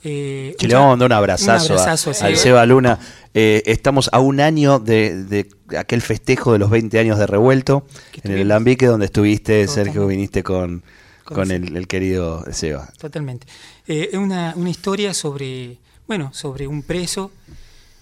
eh, 0.03 0.57
le 0.59 0.75
vamos 0.75 0.87
a 0.87 0.91
mandar 0.91 1.07
un 1.07 1.13
abrazazo, 1.13 1.67
un 1.75 1.79
abrazazo 1.79 2.11
a- 2.11 2.27
al 2.27 2.37
Seba. 2.37 2.67
Luna. 2.67 2.99
Eh, 3.35 3.63
estamos 3.67 4.11
a 4.13 4.19
un 4.19 4.41
año 4.41 4.81
de, 4.81 5.23
de 5.23 5.49
aquel 5.79 6.03
festejo 6.03 6.53
de 6.53 6.59
los 6.59 6.71
20 6.71 6.99
años 6.99 7.21
de 7.21 7.27
Revuelto 7.29 7.87
en 8.25 8.33
el. 8.33 8.41
Alambique, 8.51 8.87
donde 8.87 9.07
estuviste, 9.07 9.65
Totalmente. 9.65 9.91
Sergio, 9.93 10.07
viniste 10.09 10.43
con, 10.43 10.83
Con 11.25 11.53
el, 11.53 11.77
el 11.77 11.87
querido 11.87 12.45
Seba. 12.51 12.89
Totalmente. 12.99 13.47
Eh, 13.87 14.09
es 14.11 14.19
una, 14.19 14.55
una 14.57 14.71
historia 14.71 15.15
sobre, 15.15 15.79
bueno, 16.09 16.35
sobre 16.35 16.67
un 16.67 16.83
preso 16.83 17.31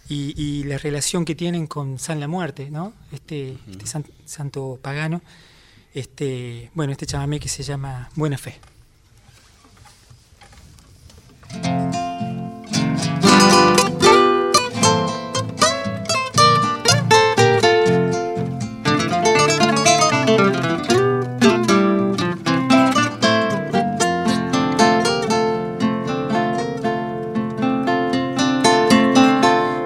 y, 0.08 0.32
y 0.42 0.64
la 0.64 0.78
relación 0.78 1.26
que 1.26 1.34
tienen 1.34 1.66
con 1.66 1.98
San 1.98 2.18
la 2.18 2.28
Muerte, 2.28 2.70
¿no? 2.70 2.94
Este, 3.12 3.58
este 3.70 3.86
san- 3.86 4.06
santo 4.24 4.78
pagano. 4.80 5.20
Este, 5.92 6.70
bueno, 6.74 6.92
este 6.92 7.06
chamamé 7.06 7.40
que 7.40 7.48
se 7.48 7.62
llama 7.62 8.10
Buena 8.14 8.38
Fe. 8.38 8.60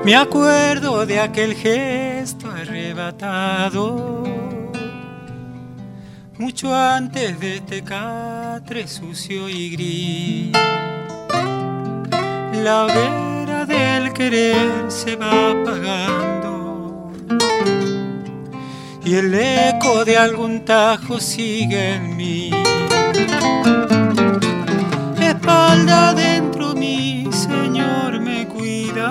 Me 0.04 0.14
acuerdo 0.14 1.06
de 1.06 1.18
aquel 1.18 1.54
gesto 1.54 2.50
arrebatado 2.50 4.22
mucho 6.44 6.74
antes 6.74 7.40
de 7.40 7.56
este 7.56 7.82
catre 7.82 8.86
sucio 8.86 9.48
y 9.48 9.70
gris. 9.70 10.52
La 12.62 12.84
hoguera 12.84 13.64
del 13.64 14.12
querer 14.12 14.84
se 14.88 15.16
va 15.16 15.52
apagando 15.52 17.10
y 19.06 19.14
el 19.14 19.32
eco 19.32 20.04
de 20.04 20.18
algún 20.18 20.66
tajo 20.66 21.18
sigue 21.18 21.94
en 21.94 22.14
mí. 22.14 22.50
Espalda 25.18 26.10
adentro 26.10 26.74
mi 26.74 27.26
Señor 27.32 28.20
me 28.20 28.46
cuida. 28.48 29.08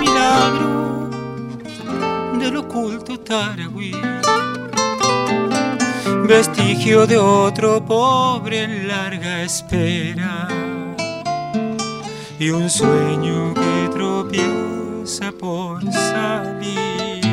Milagro 0.00 1.08
del 2.38 2.56
oculto 2.58 3.18
Taragüí 3.20 3.92
vestigio 6.28 7.06
de 7.06 7.16
otro 7.16 7.82
pobre 7.82 8.64
en 8.64 8.86
larga 8.86 9.42
espera 9.42 10.46
y 12.38 12.50
un 12.50 12.68
sueño 12.68 13.54
que 13.54 13.88
tropieza 13.90 15.32
por 15.32 15.82
salir. 15.90 17.24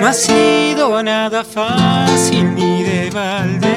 No 0.00 0.06
ha 0.08 0.12
sido 0.12 1.00
nada 1.04 1.44
fácil 1.44 2.56
ni 2.56 2.82
de 2.82 3.10
balde, 3.10 3.76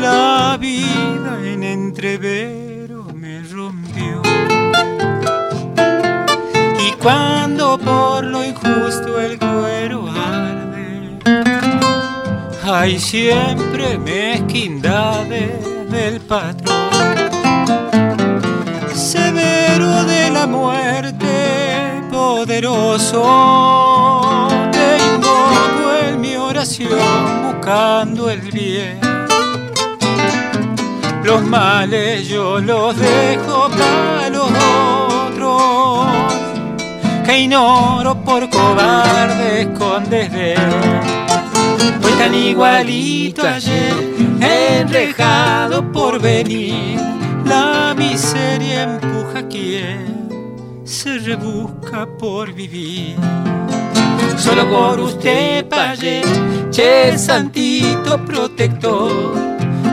la 0.00 0.56
vida 0.58 1.38
en 1.44 1.62
entrevero 1.62 3.04
me 3.14 3.42
rompió. 3.42 4.22
Y 6.82 6.92
cuando 6.92 7.78
por 7.78 8.24
lo 8.24 8.42
injusto 8.42 9.20
el 9.20 9.38
cuero 9.38 10.09
hay 12.72 12.98
siempre 13.00 13.98
mezquindades 13.98 15.50
del 15.90 16.20
patrón, 16.20 16.90
severo 18.94 20.04
de 20.04 20.30
la 20.30 20.46
muerte, 20.46 22.02
poderoso. 22.10 23.22
Te 24.70 24.98
invoco 25.14 25.96
en 26.06 26.20
mi 26.20 26.36
oración 26.36 27.52
buscando 27.52 28.30
el 28.30 28.40
bien. 28.52 29.00
Los 31.24 31.42
males 31.42 32.28
yo 32.28 32.60
los 32.60 32.96
dejo 32.96 33.68
para 33.70 34.28
los 34.30 34.48
otros, 35.28 36.06
que 37.24 37.40
ignoro 37.40 38.14
por 38.22 38.48
cobardes 38.48 39.66
con 39.78 40.08
desdén 40.08 41.29
tan 42.18 42.34
igualito 42.34 43.46
ayer, 43.46 43.94
enrejado 44.40 45.90
por 45.92 46.20
venir. 46.20 46.98
La 47.44 47.94
miseria 47.96 48.82
empuja 48.82 49.40
a 49.40 49.48
quien 49.48 50.82
se 50.84 51.18
rebusca 51.18 52.06
por 52.18 52.52
vivir. 52.52 53.16
Solo 54.36 54.68
por 54.68 55.00
usted, 55.00 55.66
Paye, 55.68 56.22
che 56.70 57.16
santito 57.18 58.24
protector, 58.24 59.34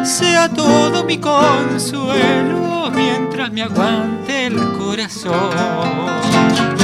sea 0.03 0.49
todo 0.49 1.03
mi 1.03 1.17
consuelo 1.17 2.91
mientras 2.93 3.51
me 3.51 3.63
aguante 3.63 4.47
el 4.47 4.55
corazón. 4.77 6.76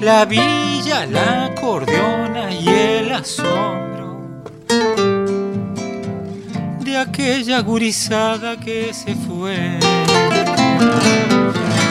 La 0.00 0.24
villa, 0.26 1.06
la 1.06 1.46
acordeona 1.46 2.52
y 2.52 2.68
el 2.68 3.12
asombro 3.12 4.44
de 6.78 6.96
aquella 6.96 7.62
gurizada 7.62 8.56
que 8.56 8.94
se 8.94 9.16
fue. 9.16 9.80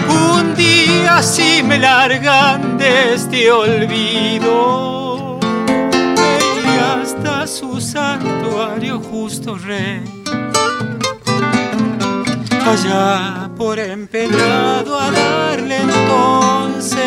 Un 0.08 0.56
día 0.56 1.22
si 1.22 1.62
me 1.64 1.80
largan 1.80 2.78
de 2.78 3.16
este 3.16 3.52
olvido, 3.52 5.38
y 6.64 6.68
hasta 6.80 7.46
su 7.46 7.82
santuario 7.82 9.02
justo 9.02 9.58
rey 9.58 10.02
allá 12.66 13.45
por 13.58 13.80
empeñado 13.80 15.00
a 15.00 15.12
darle 15.12 15.78
entonces 15.78 17.00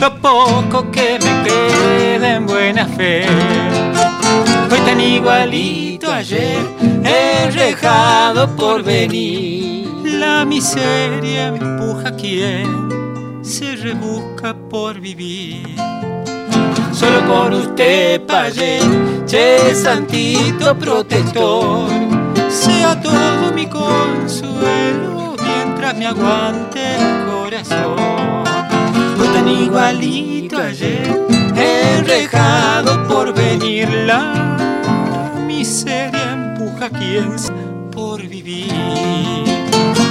lo 0.00 0.14
poco 0.20 0.90
que 0.90 1.18
me 1.22 1.42
queda 1.42 2.34
en 2.36 2.46
buena 2.46 2.86
fe. 2.86 3.26
Fue 4.68 4.78
tan 4.80 5.00
igualito 5.00 6.10
ayer, 6.12 6.58
enrejado 7.04 8.54
por 8.56 8.82
venir. 8.82 9.86
La 10.04 10.44
miseria 10.44 11.48
empuja 11.48 12.08
a 12.08 12.16
quien 12.16 13.40
se 13.42 13.76
rebusca 13.76 14.54
por 14.70 15.00
vivir. 15.00 15.76
Solo 16.92 17.20
por 17.26 17.52
usted, 17.52 18.22
Payé, 18.22 18.80
che 19.26 19.74
santito 19.74 20.74
protector 20.74 22.25
sea 22.56 22.98
todo 23.00 23.52
mi 23.52 23.66
consuelo 23.66 25.36
mientras 25.42 25.94
me 25.96 26.06
aguante 26.06 26.96
el 26.96 27.26
corazón. 27.26 28.44
Fue 29.16 29.28
tan 29.28 29.46
igualito 29.46 30.58
ayer, 30.58 31.20
enrejado 31.54 33.06
por 33.06 33.34
venir 33.34 33.88
la 34.06 35.36
miseria 35.46 36.32
empuja 36.32 36.86
a 36.86 36.90
quien 36.90 37.36
por 37.90 38.22
vivir. 38.26 38.72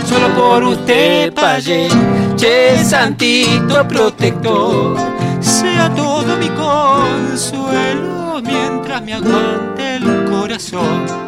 Solo 0.08 0.28
por 0.36 0.64
usted, 0.64 1.34
Payé, 1.34 1.90
che 2.38 2.78
santito 2.84 3.88
protector, 3.88 4.96
sea 5.40 5.94
todo 5.96 6.38
mi 6.38 6.50
consuelo 6.50 8.42
mientras 8.44 9.02
me 9.02 9.14
aguante 9.14 9.96
el 9.96 10.26
corazón 10.30 11.25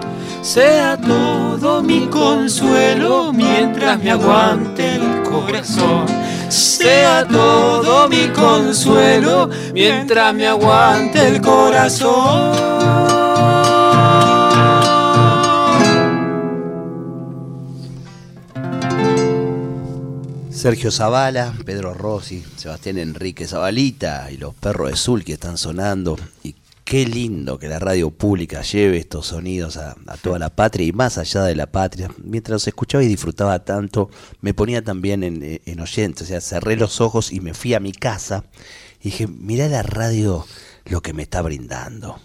sea 0.48 0.96
todo 0.96 1.84
mi 1.84 2.08
consuelo 2.08 3.34
mientras 3.34 4.02
me 4.02 4.12
aguante 4.12 4.96
el 4.96 5.24
corazón. 5.24 6.06
Sea 6.48 7.28
todo 7.28 8.08
mi 8.08 8.30
consuelo 8.30 9.50
mientras 9.74 10.34
me 10.34 10.48
aguante 10.48 11.28
el 11.28 11.42
corazón. 11.42 12.56
Sergio 20.50 20.92
Zavala, 20.92 21.54
Pedro 21.66 21.94
Rossi, 21.94 22.44
Sebastián 22.56 23.00
Enrique 23.00 23.48
Zabalita 23.48 24.32
y 24.32 24.38
los 24.38 24.54
perros 24.54 24.92
de 24.92 24.96
Zul 24.96 25.26
que 25.26 25.34
están 25.34 25.58
sonando 25.58 26.18
y 26.42 26.56
Qué 26.88 27.06
lindo 27.06 27.60
que 27.60 27.68
la 27.68 27.80
radio 27.80 28.12
pública 28.12 28.62
lleve 28.62 28.96
estos 28.96 29.28
sonidos 29.28 29.76
a, 29.76 29.98
toda 30.22 30.40
la 30.40 30.56
patria 30.56 30.88
y 30.88 30.94
más 30.94 31.18
allá 31.18 31.44
de 31.44 31.54
la 31.54 31.70
patria. 31.70 32.10
Mientras 32.24 32.66
escuchaba 32.66 33.04
y 33.04 33.08
disfrutaba 33.08 33.66
tanto, 33.66 34.10
me 34.40 34.54
ponía 34.54 34.82
también 34.82 35.22
en, 35.22 35.60
en 35.66 35.80
oyente. 35.82 36.24
O 36.24 36.26
sea, 36.26 36.40
cerré 36.40 36.78
los 36.78 37.02
ojos 37.02 37.34
y 37.34 37.42
me 37.42 37.54
fui 37.54 37.74
a 37.74 37.82
mi 37.82 37.92
casa 37.92 38.46
y 39.02 39.10
dije, 39.10 39.28
mirá 39.28 39.68
la 39.68 39.84
radio 39.84 40.46
lo 40.86 41.02
que 41.02 41.12
me 41.12 41.24
está 41.24 41.42
brindando. 41.42 42.22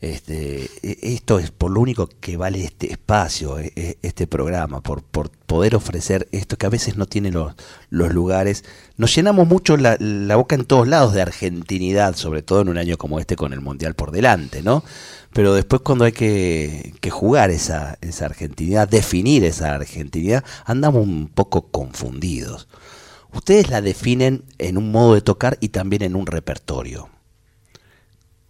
Este, 0.00 0.70
e, 0.82 0.98
esto 1.02 1.40
es 1.40 1.50
por 1.50 1.72
lo 1.72 1.80
único 1.80 2.08
que 2.20 2.36
vale 2.36 2.62
este 2.62 2.92
espacio, 2.92 3.58
e, 3.58 3.72
e, 3.74 3.98
este 4.02 4.26
programa, 4.28 4.80
por, 4.80 5.02
poder 5.02 5.74
ofrecer 5.74 6.28
esto 6.30 6.56
que 6.56 6.66
a 6.66 6.68
veces 6.68 6.96
no 6.96 7.06
tiene 7.06 7.32
los, 7.32 7.54
lugares. 7.90 8.64
Nos 8.96 9.14
llenamos 9.14 9.48
mucho 9.48 9.76
la, 9.76 9.96
la, 9.98 10.36
boca 10.36 10.54
en 10.54 10.66
todos 10.66 10.86
lados 10.86 11.14
de 11.14 11.22
argentinidad, 11.22 12.14
sobre 12.14 12.42
todo 12.42 12.60
en 12.62 12.68
un 12.68 12.78
año 12.78 12.96
como 12.96 13.18
este 13.18 13.34
con 13.34 13.52
el 13.52 13.60
Mundial 13.60 13.94
por 13.94 14.12
delante, 14.12 14.62
¿no? 14.62 14.84
Pero 15.32 15.54
después 15.54 15.82
cuando 15.82 16.04
hay 16.04 16.12
que, 16.12 16.94
que 17.00 17.10
jugar 17.10 17.50
esa, 17.50 17.98
esa 18.00 18.26
argentinidad, 18.26 18.88
definir 18.88 19.44
esa 19.44 19.74
argentinidad, 19.74 20.44
andamos 20.64 21.02
un 21.06 21.28
poco 21.28 21.68
confundidos. 21.70 22.68
Ustedes 23.32 23.68
la 23.68 23.82
definen 23.82 24.44
en 24.58 24.78
un 24.78 24.90
modo 24.90 25.14
de 25.14 25.20
tocar 25.22 25.58
y 25.60 25.68
también 25.68 26.02
en 26.02 26.16
un 26.16 26.26
repertorio. 26.26 27.10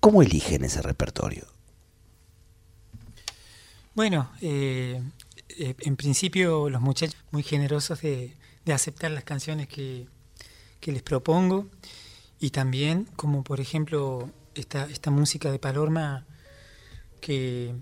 ¿Cómo 0.01 0.23
eligen 0.23 0.65
ese 0.65 0.81
repertorio? 0.83 1.47
Bueno, 3.95 4.31
eh, 4.41 5.03
eh, 5.49 5.75
en 5.81 5.97
principio 5.97 6.71
los 6.71 6.81
muchachos 6.81 7.17
muy 7.33 7.43
generosos 7.43 8.01
de, 8.03 8.35
aceptar 8.73 9.11
las 9.11 9.25
canciones 9.25 9.67
que, 9.67 10.07
que 10.79 10.93
les 10.93 11.03
propongo 11.03 11.67
y 12.39 12.51
también 12.51 13.07
como 13.17 13.43
por 13.43 13.61
ejemplo 13.61 14.29
esta, 14.55 14.85
esta 14.91 15.11
música 15.11 15.51
de 15.51 15.59
Palorma 15.59 16.27
que, 17.23 17.75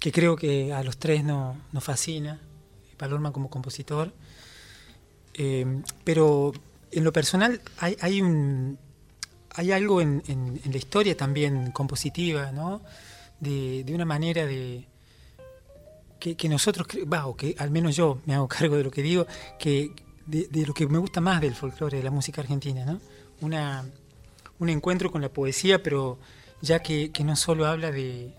que 0.00 0.10
creo 0.10 0.34
que 0.34 0.72
a 0.72 0.82
los 0.82 0.96
tres 0.96 1.24
no- 1.24 1.58
nos 1.72 1.84
fascina, 1.84 2.40
Palorma 2.96 3.32
como 3.32 3.50
compositor, 3.50 4.12
Eh, 5.34 5.82
pero 6.04 6.52
en 6.90 7.04
lo 7.04 7.12
personal 7.12 7.60
hay, 7.78 7.96
hay 8.00 8.20
un 8.22 8.76
hay 9.58 9.72
algo 9.72 10.00
en, 10.00 10.22
la 10.70 10.76
historia 10.76 11.16
también 11.16 11.72
compositiva, 11.72 12.52
¿no? 12.52 12.80
De, 13.40 13.84
una 13.92 14.04
manera 14.04 14.46
de 14.46 14.84
que, 16.20 16.36
que 16.36 16.48
nosotros, 16.48 16.86
va, 17.12 17.26
o 17.26 17.36
que 17.36 17.56
al 17.58 17.72
menos 17.72 17.96
yo 17.96 18.20
me 18.24 18.36
hago 18.36 18.46
cargo 18.56 18.76
de 18.76 18.84
lo 18.84 18.92
que 18.92 19.02
digo, 19.02 19.26
que 19.58 19.90
de, 20.26 20.64
lo 20.64 20.72
que 20.74 20.86
me 20.86 20.98
gusta 20.98 21.20
más 21.20 21.40
del 21.40 21.56
folclore, 21.56 21.96
de 21.96 22.04
la 22.04 22.12
música 22.12 22.40
argentina, 22.40 22.84
¿no? 22.84 23.00
Una, 23.40 23.84
un 24.60 24.68
encuentro 24.68 25.10
con 25.10 25.22
la 25.22 25.28
poesía, 25.28 25.82
pero 25.82 26.20
ya 26.60 26.80
que, 26.80 27.10
no 27.24 27.34
solo 27.34 27.66
habla 27.66 27.90
de, 27.90 28.32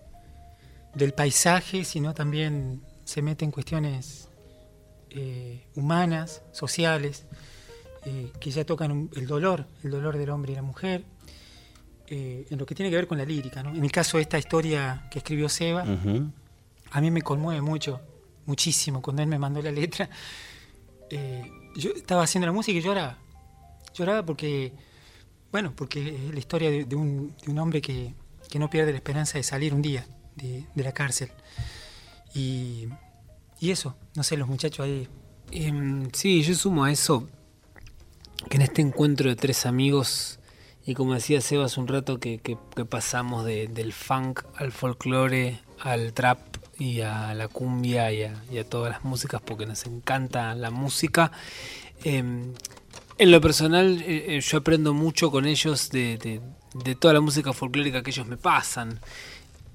del 0.96 1.14
paisaje, 1.14 1.84
sino 1.84 2.14
también 2.14 2.82
se 3.04 3.22
mete 3.22 3.44
en 3.44 3.52
cuestiones 3.52 4.30
eh, 5.10 5.66
humanas, 5.76 6.44
sociales, 6.54 7.26
eh, 8.06 8.32
que 8.40 8.52
ya 8.52 8.66
tocan 8.66 8.92
un- 8.92 9.10
el 9.16 9.28
dolor, 9.28 9.66
el 9.84 9.92
dolor 9.92 10.18
del 10.18 10.30
hombre 10.30 10.54
y 10.54 10.56
la 10.56 10.62
mujer, 10.62 11.04
eh, 12.08 12.48
en 12.50 12.58
lo 12.58 12.66
que 12.66 12.74
tiene 12.76 12.90
que 12.90 12.96
ver 12.96 13.08
con 13.08 13.18
la 13.18 13.26
lírica. 13.26 13.62
¿no? 13.64 13.70
En 13.76 13.84
el 13.84 13.92
caso 13.92 14.18
de 14.18 14.24
esta 14.24 14.38
historia 14.40 15.08
que 15.12 15.20
escribió 15.20 15.48
Seba, 15.50 15.84
Ujú. 15.84 16.32
a 16.92 17.02
mí 17.02 17.12
me 17.12 17.22
conmueve 17.22 17.62
mucho, 17.62 18.02
muchísimo, 18.46 19.02
cuando 19.02 19.22
él 19.22 19.28
me 19.28 19.38
mandó 19.40 19.62
la 19.62 19.72
letra. 19.72 20.10
eh, 21.12 21.44
yo 21.76 21.92
estaba 21.92 22.24
haciendo 22.24 22.46
la 22.48 22.52
música 22.54 22.78
y 22.78 22.82
lloraba. 22.82 23.18
Lloraba 23.96 24.24
porque, 24.26 24.74
bueno, 25.52 25.74
porque 25.76 26.16
es 26.28 26.34
la 26.34 26.40
historia 26.40 26.70
de, 26.70 26.86
de 26.86 26.96
un, 26.96 27.34
de 27.44 27.52
un 27.52 27.58
hombre 27.60 27.82
que, 27.82 28.14
que 28.50 28.60
no 28.60 28.70
pierde 28.70 28.92
la 28.92 28.98
esperanza 28.98 29.38
de 29.40 29.44
salir 29.44 29.74
un 29.74 29.82
día 29.82 30.06
de, 30.36 30.66
de 30.74 30.84
la 30.84 30.92
cárcel. 30.94 31.30
Y, 32.34 32.88
y 33.60 33.72
eso, 33.72 33.96
no 34.16 34.24
sé, 34.24 34.38
los 34.38 34.48
muchachos 34.48 34.86
ahí. 34.86 35.08
Em, 35.52 36.10
sí, 36.14 36.42
yo 36.44 36.54
sumo 36.54 36.84
a 36.84 36.92
eso 36.92 37.28
que 38.48 38.58
en 38.58 38.62
este 38.64 38.82
encuentro 38.82 39.30
de 39.30 39.36
tres 39.36 39.66
amigos, 39.66 40.40
y 40.86 40.94
como 40.94 41.14
decía 41.14 41.42
Seba 41.42 41.68
un 41.78 41.88
rato, 41.88 42.20
que, 42.20 42.40
que- 42.40 42.58
pasamos 42.86 43.46
de- 43.46 43.68
del 43.68 43.92
funk 43.94 44.42
al 44.56 44.72
folclore, 44.72 45.60
al 45.80 46.14
trap 46.14 46.40
y 46.78 47.02
a 47.02 47.34
la 47.34 47.48
cumbia 47.50 48.12
y 48.12 48.24
a, 48.24 48.34
y 48.52 48.58
a 48.58 48.64
todas 48.64 48.92
las 48.92 49.04
músicas, 49.04 49.42
porque 49.42 49.66
nos 49.66 49.86
encanta 49.86 50.56
la 50.56 50.72
música. 50.72 51.32
Em, 52.04 52.54
en 53.18 53.32
lo 53.32 53.42
personal, 53.42 54.02
eh, 54.02 54.38
eh, 54.38 54.42
yo 54.42 54.58
aprendo 54.60 54.94
mucho 54.94 55.30
con 55.30 55.46
ellos 55.46 55.90
de, 55.90 56.18
de- 56.18 56.42
de 56.74 56.96
toda 56.96 57.14
la 57.16 57.22
música 57.22 57.52
folclórica 57.52 58.02
que 58.02 58.12
ellos 58.12 58.28
me 58.28 58.38
pasan. 58.38 59.00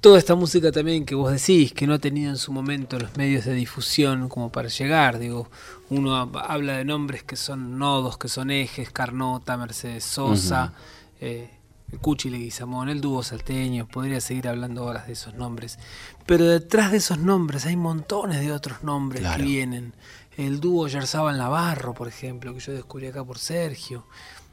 Toda 0.05 0.19
esta 0.19 0.35
música 0.35 0.71
también 0.71 1.07
que 1.07 1.14
vos 1.14 1.33
decís, 1.33 1.73
que 1.73 1.87
no 1.87 1.95
ha 1.95 1.99
tenido 1.99 2.29
en 2.31 2.37
su 2.37 2.53
momento 2.53 2.99
los 2.99 3.17
medios 3.17 3.47
de 3.47 3.55
difusión 3.55 4.29
como 4.29 4.53
para 4.53 4.69
llegar. 4.69 5.19
Digo, 5.19 5.49
uno 5.88 6.11
hab- 6.14 6.45
habla 6.47 6.77
de 6.77 6.85
nombres 6.85 7.23
que 7.23 7.37
son 7.37 7.79
nodos, 7.79 8.19
que 8.19 8.29
son 8.29 8.51
ejes, 8.51 8.90
Carnota, 8.90 9.57
Mercedes 9.57 10.05
Sosa, 10.05 10.75
eh, 11.23 11.49
el 11.90 11.99
Cuchi 12.01 12.29
Leguizamón, 12.29 12.90
el 12.90 13.01
dúo 13.01 13.23
salteño, 13.23 13.88
podría 13.88 14.21
seguir 14.21 14.47
hablando 14.47 14.85
horas 14.85 15.07
de 15.07 15.14
esos 15.14 15.33
nombres. 15.37 15.79
Pero 16.27 16.45
detrás 16.45 16.90
de 16.90 16.99
esos 16.99 17.17
nombres 17.19 17.64
hay 17.64 17.77
montones 17.77 18.40
de 18.40 18.53
otros 18.53 18.83
nombres 18.83 19.23
Claro. 19.23 19.38
que 19.38 19.43
vienen. 19.49 19.95
El 20.37 20.61
dúo 20.61 20.87
Yarzábal 20.87 21.38
Navarro, 21.38 21.95
por 21.95 22.09
ejemplo, 22.09 22.53
que 22.53 22.61
yo 22.61 22.73
descubrí 22.75 23.07
acá 23.07 23.25
por 23.25 23.38
Sergio. 23.38 24.05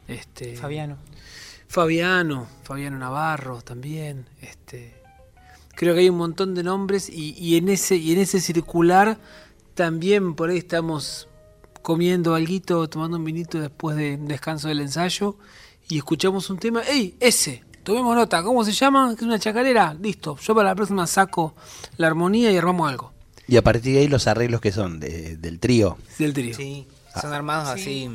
Este, 0.07 0.55
Fabiano. 0.55 0.95
Fabiano, 1.67 2.47
Fabiano 2.63 2.97
Navarro 2.97 3.61
también. 3.61 4.27
Este, 4.41 5.00
creo 5.81 5.95
que 5.95 6.01
hay 6.01 6.09
un 6.09 6.17
montón 6.17 6.53
de 6.53 6.61
nombres 6.63 7.09
y, 7.09 7.33
y 7.37 7.57
en 7.57 7.67
ese 7.67 7.95
y 7.97 8.11
en 8.13 8.19
ese 8.19 8.39
circular 8.39 9.17
también 9.73 10.35
por 10.35 10.49
ahí 10.51 10.57
estamos 10.59 11.27
comiendo 11.81 12.35
alguito, 12.35 12.87
tomando 12.87 13.17
un 13.17 13.23
vinito 13.25 13.59
después 13.59 13.97
de 13.97 14.13
un 14.15 14.27
descanso 14.27 14.67
del 14.67 14.79
ensayo 14.81 15.35
y 15.89 15.97
escuchamos 15.97 16.49
un 16.51 16.59
tema. 16.59 16.81
¡Ey, 16.83 17.15
ese! 17.19 17.63
Tomemos 17.83 18.15
nota, 18.15 18.43
¿cómo 18.43 18.63
se 18.63 18.71
llama? 18.73 19.09
¿Que 19.15 19.21
es 19.21 19.21
una 19.23 19.39
chacarera? 19.39 19.95
Listo, 19.95 20.37
yo 20.37 20.53
para 20.53 20.69
la 20.69 20.75
próxima 20.75 21.07
saco 21.07 21.55
la 21.97 22.05
armonía 22.07 22.51
y 22.51 22.57
armamos 22.57 22.87
algo. 22.87 23.11
Y 23.47 23.57
a 23.57 23.63
partir 23.63 23.93
de 23.95 24.01
ahí 24.01 24.07
los 24.07 24.27
arreglos 24.27 24.61
que 24.61 24.71
son 24.71 24.99
de- 24.99 25.35
del 25.37 25.59
trío. 25.59 25.97
Del 26.19 26.31
trío. 26.33 26.55
Sí, 26.55 26.85
son 27.19 27.33
armados 27.33 27.67
así 27.69 28.07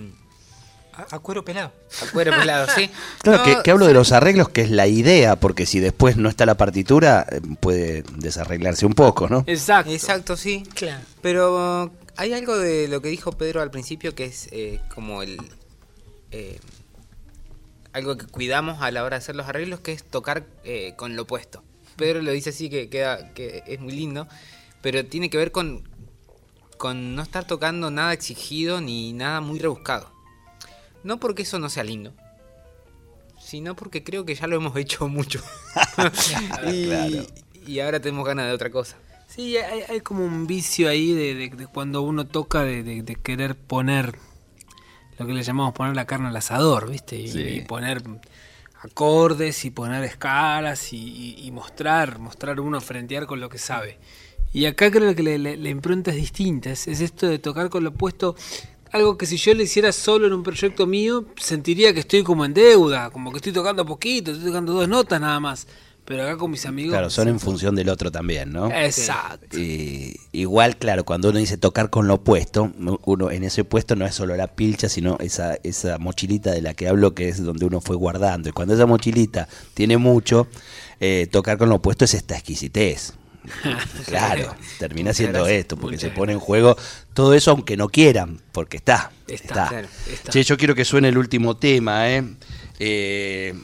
A, 0.97 1.17
a 1.17 1.19
cuero 1.19 1.45
pelado. 1.45 1.73
a 2.03 2.11
cuero 2.11 2.33
pelado, 2.33 2.67
sí. 2.75 2.91
Claro, 3.23 3.39
No, 3.39 3.45
que, 3.45 3.63
que 3.63 3.71
hablo 3.71 3.87
de 3.87 3.95
los 3.95 4.13
arreglos, 4.13 4.49
que 4.49 4.63
es 4.63 4.71
la 4.71 4.87
idea, 4.87 5.37
porque 5.37 5.67
si 5.67 5.79
después 5.79 6.17
no 6.17 6.29
está 6.29 6.47
la 6.47 6.57
partitura, 6.57 7.27
eh, 7.31 7.41
puede 7.61 8.03
desarreglarse 8.17 8.87
un 8.87 8.95
poco, 8.95 9.29
¿no? 9.29 9.45
Exacto. 9.47 9.93
Exacto, 9.93 10.37
sí. 10.37 10.63
Claro. 10.75 11.05
Pero 11.21 11.93
hay 12.17 12.33
algo 12.33 12.57
de 12.57 12.89
lo 12.89 13.03
que 13.03 13.09
dijo 13.09 13.33
Pedro 13.33 13.61
al 13.61 13.71
principio 13.71 14.15
que 14.15 14.25
es 14.25 14.49
eh, 14.51 14.81
como 14.95 15.23
el 15.23 15.39
eh, 16.31 16.59
algo 17.93 18.17
que 18.17 18.27
cuidamos 18.27 18.83
a 18.83 18.91
la 18.91 19.05
hora 19.05 19.17
de 19.17 19.23
hacer 19.23 19.37
los 19.37 19.47
arreglos, 19.47 19.81
que 19.81 19.93
es 19.93 20.05
tocar 20.05 20.45
eh, 20.65 20.95
con 20.97 21.17
lo 21.17 21.23
opuesto. 21.23 21.63
Pedro 21.97 22.21
lo 22.21 22.31
dice 22.33 22.51
así 22.51 22.69
que 22.69 22.91
queda 22.91 23.33
que 23.33 23.63
es 23.67 23.81
muy 23.81 23.93
lindo, 23.93 24.29
pero 24.83 25.05
tiene 25.07 25.31
que 25.31 25.39
ver 25.39 25.53
con 25.53 25.89
con 26.77 27.15
no 27.15 27.23
estar 27.23 27.47
tocando 27.47 27.91
nada 27.91 28.13
exigido 28.13 28.83
ni 28.83 29.15
nada 29.15 29.41
muy 29.41 29.59
rebuscado. 29.59 30.13
No 31.07 31.19
porque 31.21 31.43
eso 31.43 31.59
no 31.59 31.69
sea 31.71 31.85
lindo, 31.85 32.13
sino 33.41 33.77
porque 33.77 34.03
creo 34.03 34.25
que 34.25 34.35
ya 34.35 34.47
lo 34.47 34.57
hemos 34.57 34.77
hecho 34.77 35.09
mucho. 35.09 35.41
y, 36.73 36.87
Claro. 36.87 37.27
y 37.67 37.81
ahora 37.81 38.01
tenemos 38.01 38.27
ganas 38.27 38.47
de 38.47 38.53
otra 38.53 38.71
cosa. 38.71 38.97
Sí, 39.29 39.57
hay, 39.57 39.83
hay 39.89 40.01
como 40.01 40.25
un 40.25 40.47
vicio 40.47 40.89
ahí 40.89 41.13
de, 41.13 41.35
de- 41.35 41.49
de 41.51 41.67
cuando 41.67 42.03
uno 42.03 42.27
toca 42.27 42.63
de, 42.63 42.83
de- 42.83 43.03
de 43.03 43.15
querer 43.17 43.55
poner 43.57 44.19
lo 45.19 45.27
que 45.27 45.33
le 45.33 45.43
llamamos 45.43 45.75
poner 45.75 45.95
la 45.97 46.07
carne 46.07 46.29
al 46.29 46.37
asador, 46.37 46.91
¿viste? 46.91 47.17
Y, 47.17 47.29
Sí. 47.29 47.41
y 47.41 47.61
poner 47.63 48.03
acordes 48.83 49.65
y 49.65 49.71
poner 49.71 50.05
escalas 50.05 50.93
y, 50.93 50.97
y- 50.99 51.47
y 51.47 51.51
mostrar, 51.51 52.19
mostrar 52.19 52.61
uno 52.61 52.81
frentear 52.81 53.27
con 53.27 53.41
lo 53.41 53.49
que 53.49 53.59
sabe. 53.59 53.99
Y 54.53 54.67
acá 54.67 54.91
creo 54.91 55.15
que 55.15 55.23
le- 55.23 55.39
le- 55.39 55.57
la 55.57 55.69
impronta 55.69 56.11
es 56.11 56.17
distinta, 56.17 56.71
es, 56.71 56.87
es 56.89 57.01
esto 57.01 57.27
de 57.29 57.39
tocar 57.39 57.69
con 57.69 57.85
lo 57.85 57.91
opuesto. 57.91 58.37
Algo 58.93 59.19
que 59.19 59.27
si 59.27 59.37
yo 59.37 59.55
lo 59.55 59.63
hiciera 59.63 59.93
solo 59.93 60.27
en 60.27 60.33
un 60.33 60.43
proyecto 60.43 60.87
mío, 60.87 61.25
sentiría 61.37 61.93
que 61.93 62.01
estoy 62.01 62.23
como 62.23 62.45
en 62.45 62.55
deuda, 62.55 63.11
como 63.11 63.31
que 63.31 63.39
estoy 63.39 63.53
tocando 63.53 63.85
poquito, 63.85 64.31
estoy 64.31 64.47
tocando 64.47 64.73
dos 64.73 64.89
notas 64.89 65.21
nada 65.21 65.41
más. 65.41 65.67
Pero 66.07 66.23
acá 66.23 66.37
con 66.37 66.53
mis 66.53 66.65
amigos... 66.67 66.93
Claro, 66.93 67.11
son 67.11 67.27
en 67.27 67.41
función 67.41 67.75
del 67.75 67.89
otro 67.89 68.13
también, 68.13 68.53
¿no? 68.53 68.71
Exacto. 68.71 69.59
Y 69.59 70.21
igual, 70.31 70.77
claro, 70.77 71.05
cuando 71.05 71.31
uno 71.31 71.41
dice 71.41 71.57
tocar 71.57 71.91
con 71.91 72.07
lo 72.07 72.15
opuesto, 72.15 72.73
uno 73.05 73.31
en 73.33 73.43
ese 73.43 73.65
puesto 73.65 73.97
no 73.97 74.07
es 74.07 74.15
solo 74.15 74.37
la 74.37 74.47
pilcha, 74.47 74.89
sino 74.89 75.19
esa, 75.19 75.57
esa 75.65 75.99
mochilita 75.99 76.53
de 76.53 76.63
la 76.63 76.75
que 76.75 76.87
hablo, 76.87 77.13
que 77.13 77.29
es 77.29 77.43
donde 77.43 77.67
uno 77.67 77.81
fue 77.81 77.97
guardando. 77.97 78.49
Y 78.49 78.53
cuando 78.53 78.75
esa 78.75 78.87
mochilita 78.87 79.49
tiene 79.75 79.97
mucho, 79.97 80.47
eh, 81.01 81.27
tocar 81.29 81.59
con 81.59 81.69
lo 81.69 81.75
opuesto 81.77 82.05
es 82.05 82.15
esta 82.15 82.37
exquisitez. 82.37 83.15
claro, 84.07 84.55
termina 84.79 85.13
siendo 85.13 85.47
esto, 85.49 85.77
porque 85.77 85.99
se 85.99 86.11
pone 86.11 86.33
en 86.33 86.39
juego 86.39 86.77
todo 87.17 87.35
eso 87.35 87.51
aunque 87.51 87.77
no 87.77 87.89
quieran, 87.89 88.41
porque 88.53 88.77
está. 88.77 89.11
Está, 89.27 89.35
Está. 89.35 89.69
claro, 89.69 89.89
está. 90.13 90.31
Che, 90.31 90.45
yo 90.45 90.57
quiero 90.57 90.75
que 90.77 90.85
suene 90.85 91.09
el 91.09 91.19
último 91.19 91.57
tema, 91.57 92.09
¿eh? 92.11 92.23
Eh, 92.79 93.55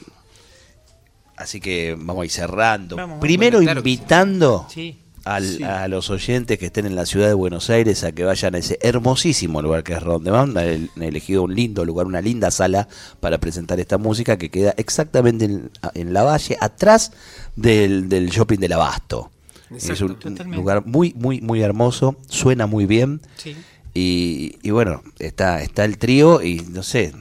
así 1.37 1.61
que 1.61 1.95
vamos 1.99 2.23
a 2.23 2.25
ir 2.25 2.31
cerrando. 2.31 2.97
Vamos, 2.97 3.11
vamos. 3.11 3.21
Primero 3.21 3.59
Bueno, 3.59 3.67
claro 3.67 3.81
invitando 3.81 4.67
Sí. 4.71 4.99
al- 5.25 5.57
Sí. 5.59 5.63
a 5.63 5.87
los 5.89 6.11
oyentes 6.11 6.59
que 6.59 6.67
estén 6.67 6.87
en 6.87 6.95
la 6.97 7.05
ciudad 7.07 7.29
de 7.29 7.35
Buenos 7.35 7.69
Aires 7.71 8.03
a 8.05 8.13
que 8.13 8.25
vayan 8.25 8.55
a 8.55 8.59
ese 8.59 8.79
hermosísimo 8.81 9.61
lugar 9.63 9.83
que 9.85 9.93
es 9.95 10.03
Rondeman. 10.03 10.57
Han 10.57 10.91
han 10.97 11.03
elegido 11.03 11.43
un 11.43 11.55
lindo 11.55 11.85
lugar, 11.85 12.07
una 12.07 12.21
linda 12.21 12.51
sala 12.51 12.89
para 13.21 13.39
presentar 13.39 13.79
esta 13.81 13.99
música 13.99 14.37
que 14.39 14.51
queda 14.51 14.75
exactamente 14.77 15.45
en, 15.45 15.71
en 15.95 16.13
la 16.13 16.23
valle, 16.23 16.57
atrás 16.61 17.13
del, 17.55 18.09
del 18.09 18.31
shopping 18.31 18.59
del 18.59 18.73
Abasto. 18.73 19.31
Exacto, 19.75 19.93
es 19.93 20.01
un 20.03 20.15
totalmente. 20.19 20.57
lugar 20.57 20.87
muy, 20.87 21.13
muy, 21.15 21.41
muy 21.41 21.61
hermoso, 21.63 22.17
suena 22.29 22.67
muy 22.67 22.87
bien. 22.87 23.21
Sí. 23.37 23.57
Y, 23.95 24.57
y 24.63 24.71
bueno, 24.71 25.03
está, 25.19 25.63
está 25.63 25.85
el 25.85 25.99
trío 25.99 26.43
y 26.43 26.61
no 26.71 26.83
sé, 26.83 27.13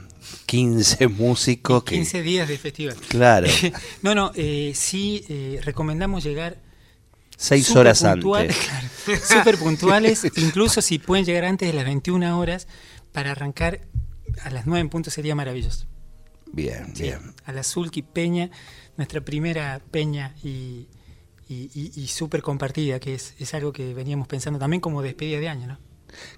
15 0.45 1.07
músicos 1.09 1.83
que. 1.83 1.95
15 1.95 2.21
días 2.21 2.47
de 2.47 2.57
festival. 2.57 2.95
Claro, 3.07 3.47
no, 4.01 4.15
no, 4.15 4.31
eh, 4.35 4.71
sí 4.75 5.25
eh, 5.29 5.59
recomendamos 5.63 6.23
llegar 6.23 6.57
6 7.37 7.65
súper 7.65 7.79
horas 7.81 8.03
puntual- 8.03 8.41
antes. 8.43 8.57
claro, 9.05 9.21
súper 9.27 9.57
puntuales, 9.57 10.23
incluso 10.37 10.81
si 10.81 10.99
pueden 10.99 11.25
llegar 11.25 11.45
antes 11.45 11.67
de 11.67 11.73
las 11.73 11.85
21 11.85 12.39
horas 12.39 12.67
para 13.11 13.31
arrancar 13.31 13.81
a 14.43 14.49
las 14.49 14.65
9 14.65 14.79
en 14.79 14.89
punto 14.89 15.09
sería 15.11 15.35
maravilloso. 15.35 15.87
Bien, 16.53 16.95
Sí, 16.95 17.03
bien. 17.03 17.33
A 17.45 17.51
la 17.53 17.63
Zulki 17.63 18.01
Peña, 18.01 18.49
nuestra 18.97 19.21
primera 19.21 19.81
peña 19.91 20.35
y, 20.43 20.87
y, 21.51 21.69
y- 21.73 21.91
y 22.01 22.07
súper 22.07 22.41
compartida, 22.41 22.99
que 22.99 23.13
es, 23.15 23.33
es 23.39 23.53
algo 23.53 23.73
que 23.73 23.93
veníamos 23.93 24.27
pensando 24.27 24.57
también 24.59 24.79
como 24.81 25.01
despedida 25.01 25.39
de 25.39 25.49
año, 25.49 25.67
¿no? 25.67 25.77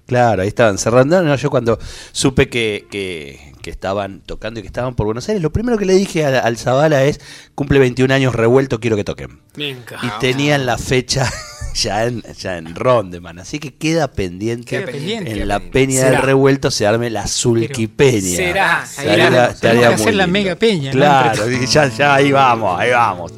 Claro, 0.06 0.42
ahí 0.42 0.48
estaban 0.48 0.78
cerrando. 0.78 1.20
No, 1.22 1.34
yo 1.34 1.50
cuando 1.50 1.78
supe 2.12 2.48
que, 2.48 2.86
que- 2.90 3.52
que 3.62 3.70
estaban 3.70 4.20
tocando 4.20 4.60
y 4.60 4.62
que 4.62 4.66
estaban 4.68 4.94
por 4.94 5.06
Buenos 5.06 5.28
Aires, 5.28 5.42
lo 5.42 5.52
primero 5.52 5.78
que 5.78 5.84
le 5.86 5.94
dije 5.94 6.24
al, 6.24 6.34
al 6.36 6.56
Zavala 6.58 7.02
es, 7.04 7.18
cumple 7.54 7.78
21 7.78 8.12
años 8.12 8.34
revuelto, 8.34 8.78
quiero 8.78 8.94
que 8.96 9.04
toquen. 9.04 9.40
Venga. 9.56 9.98
Y 10.02 10.08
tenían 10.20 10.66
la 10.66 10.78
fecha 10.78 11.28
ya 11.74 12.04
en, 12.06 12.22
ya 12.38 12.56
en 12.56 12.74
Rondeman, 12.74 13.38
así 13.38 13.58
que 13.58 13.74
queda 13.74 14.08
pendiente, 14.08 14.64
Queda 14.66 14.86
pendiente. 14.86 15.30
en 15.30 15.36
queda 15.36 15.46
la 15.46 15.58
pendiente. 15.60 15.72
peña 15.86 16.00
del 16.04 16.10
Será. 16.14 16.20
revuelto 16.22 16.70
se 16.70 16.86
arme 16.86 17.10
la 17.10 17.26
Zulquipeña. 17.26 18.36
Será. 18.36 18.86
Será. 18.86 19.54
que 19.60 19.84
hacer 19.86 20.14
la 20.14 20.26
mega 20.26 20.54
peña, 20.56 20.92
¿no? 20.92 20.98
Claro, 20.98 21.46
dije, 21.46 21.66
ya, 21.66 21.88
ya, 21.88 22.14
ahí 22.14 22.32
vamos, 22.32 22.78
ahí 22.80 22.90
vamos. 22.90 23.32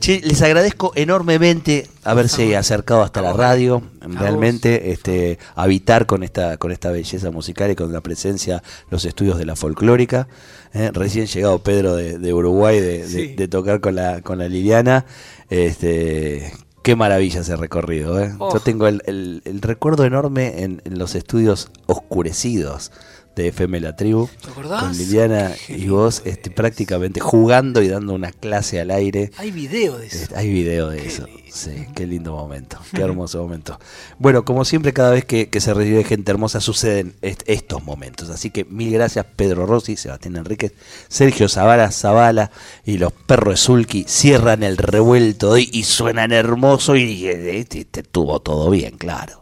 Che, 0.00 0.20
les 0.24 0.40
agradezco 0.42 0.92
enormemente 0.94 1.86
haberse 2.04 2.56
acercado 2.56 3.02
hasta 3.02 3.22
la 3.22 3.32
radio, 3.32 3.82
realmente 4.00 4.90
este, 4.90 5.38
habitar 5.54 6.06
con 6.06 6.22
esta, 6.22 6.56
con 6.56 6.72
esta 6.72 6.90
belleza 6.90 7.30
musical 7.30 7.70
y 7.70 7.76
con 7.76 7.92
la 7.92 8.00
presencia, 8.00 8.62
los 8.90 9.04
estudios 9.04 9.38
de 9.38 9.44
la 9.46 9.54
folclórica. 9.54 10.26
¿eh? 10.74 10.90
Recién 10.92 11.26
llegado 11.26 11.58
Pedro 11.62 11.94
de, 11.94 12.18
de 12.18 12.32
Uruguay 12.34 12.80
de, 12.80 13.34
de 13.36 13.48
tocar 13.48 13.80
con 13.80 13.94
la, 13.94 14.20
con 14.22 14.38
la 14.38 14.48
Liliana. 14.48 15.04
Este, 15.50 16.52
qué 16.82 16.96
maravilla 16.96 17.40
ese 17.40 17.56
recorrido. 17.56 18.20
¿eh? 18.20 18.34
Oh. 18.38 18.52
Yo 18.52 18.60
tengo 18.60 18.86
el, 18.86 19.02
el- 19.06 19.42
el 19.44 19.62
recuerdo 19.62 20.04
enorme 20.04 20.62
en, 20.62 20.82
en 20.84 20.98
los 20.98 21.14
estudios 21.14 21.70
oscurecidos 21.86 22.92
de 23.34 23.48
FM 23.48 23.80
La 23.80 23.96
Tribu. 23.96 24.28
¿Te 24.42 24.50
acordás? 24.50 24.82
Con 24.82 24.96
Liliana 24.96 25.52
y 25.68 25.88
vos 25.88 26.22
este, 26.24 26.50
prácticamente 26.50 27.20
jugando 27.20 27.82
y 27.82 27.88
dando 27.88 28.12
una 28.14 28.30
clase 28.32 28.80
al 28.80 28.90
aire. 28.90 29.30
Hay 29.38 29.50
video 29.50 29.98
de 29.98 30.06
eso. 30.06 30.16
Este, 30.16 30.36
Hay 30.36 30.48
video 30.52 30.88
de 30.90 31.06
eso. 31.06 31.26
Sí, 31.52 31.86
qué 31.94 32.06
lindo 32.06 32.32
momento, 32.32 32.78
qué 32.94 33.02
hermoso 33.02 33.42
momento. 33.42 33.78
Bueno, 34.18 34.42
como 34.44 34.64
siempre, 34.64 34.94
cada 34.94 35.10
vez 35.10 35.26
que, 35.26 35.50
que 35.50 35.60
se 35.60 35.74
recibe 35.74 36.02
gente 36.02 36.30
hermosa 36.30 36.62
suceden 36.62 37.14
est- 37.20 37.42
estos 37.46 37.84
momentos. 37.84 38.30
Así 38.30 38.48
que 38.50 38.64
mil 38.64 38.90
gracias, 38.90 39.26
Pedro 39.36 39.66
Rossi, 39.66 39.96
Sebastián 39.96 40.36
Enríquez, 40.36 40.72
Sergio 41.08 41.50
Zavala, 41.50 41.90
Zavala 41.90 42.50
y 42.86 42.96
los 42.96 43.12
perros 43.12 43.54
de 43.54 43.56
Zulki 43.58 44.04
cierran 44.08 44.62
el 44.62 44.78
revuelto 44.78 45.48
de 45.48 45.52
hoy 45.60 45.70
y 45.74 45.84
suenan 45.84 46.32
hermoso 46.32 46.96
y, 46.96 47.26
eh, 47.26 47.66
te- 47.68 47.84
te 47.84 48.02
tuvo 48.02 48.40
todo 48.40 48.70
bien, 48.70 48.96
claro. 48.96 49.41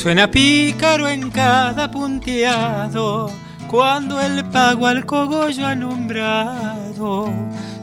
Suena 0.00 0.30
pícaro 0.30 1.06
en 1.08 1.30
cada 1.30 1.90
punteado 1.90 3.30
cuando 3.68 4.18
el 4.18 4.46
pago 4.46 4.86
al 4.86 5.04
cogollo 5.04 5.66
alumbrado. 5.66 7.28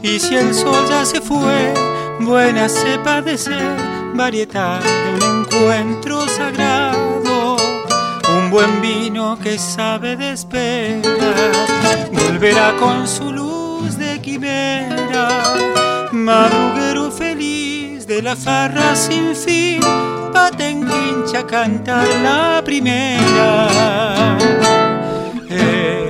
Y 0.01 0.17
si 0.17 0.35
el 0.35 0.51
sol 0.51 0.83
ya 0.89 1.05
se 1.05 1.21
fue, 1.21 1.75
buena 2.19 2.67
cepa 2.69 3.21
de 3.21 3.37
ser 3.37 3.77
variedad 4.15 4.81
de 4.81 5.13
un 5.13 5.41
encuentro 5.41 6.27
sagrado. 6.27 7.55
Un 8.35 8.49
buen 8.49 8.81
vino 8.81 9.37
que 9.37 9.59
sabe 9.59 10.17
de 10.17 10.31
espera, 10.31 11.51
volverá 12.11 12.75
con 12.79 13.07
su 13.07 13.31
luz 13.31 13.95
de 13.95 14.19
quimera. 14.19 15.43
Feliz 16.11 16.86
de 18.17 18.23
la 18.23 18.35
farra 18.35 18.95
sin 18.95 19.35
fin, 19.35 19.79
patenquincha 20.33 21.45
cantar 21.45 22.07
la 22.23 22.63
primera. 22.65 23.67
En 25.47 26.06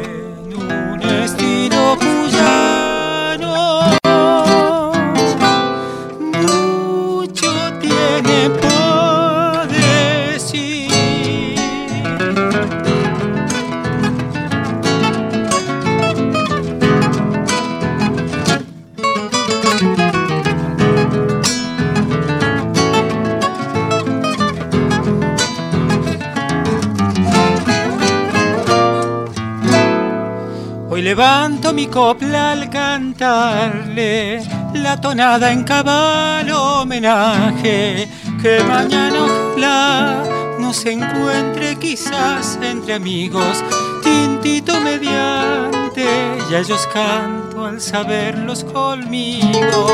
levanto 31.07 31.73
mi 31.73 31.87
copla 31.87 32.51
al 32.51 32.69
cantarle 32.69 34.41
la 34.73 34.99
tonada 34.99 35.53
en 35.53 35.63
cabal 35.63 36.51
homenaje 36.51 38.09
que 38.41 38.61
mañana 38.65 39.17
ojalá 39.23 40.23
nos 40.59 40.85
encuentre 40.85 41.77
quizás 41.77 42.59
entre 42.61 42.95
amigos 42.95 43.63
tintito 44.03 44.81
mediante 44.81 46.05
y 46.49 46.53
a 46.53 46.59
ellos 46.59 46.85
canto 46.93 47.65
al 47.65 47.79
saberlos 47.79 48.65
conmigo 48.65 49.87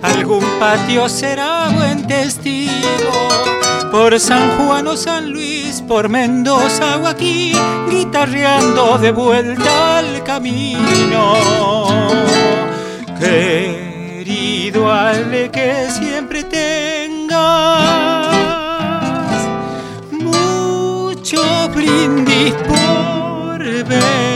algún 0.00 0.44
patio 0.60 1.08
será 1.08 1.70
buen 1.70 2.06
testigo 2.06 3.26
por 3.90 4.20
San 4.20 4.58
Juan 4.58 4.86
o 4.88 4.96
San 4.96 5.30
Luis, 5.30 5.55
por 5.86 6.08
Mendoza 6.08 6.98
o 6.98 7.06
aquí, 7.06 7.52
guitarreando 7.88 8.98
de 8.98 9.12
vuelta 9.12 9.98
al 9.98 10.22
camino. 10.24 11.34
Querido 13.18 14.90
Ale, 14.90 15.50
que 15.50 15.88
siempre 15.90 16.44
tengas 16.44 17.36
mucho 20.10 21.42
brindis 21.74 22.54
por 22.68 23.58
venir. 23.84 24.35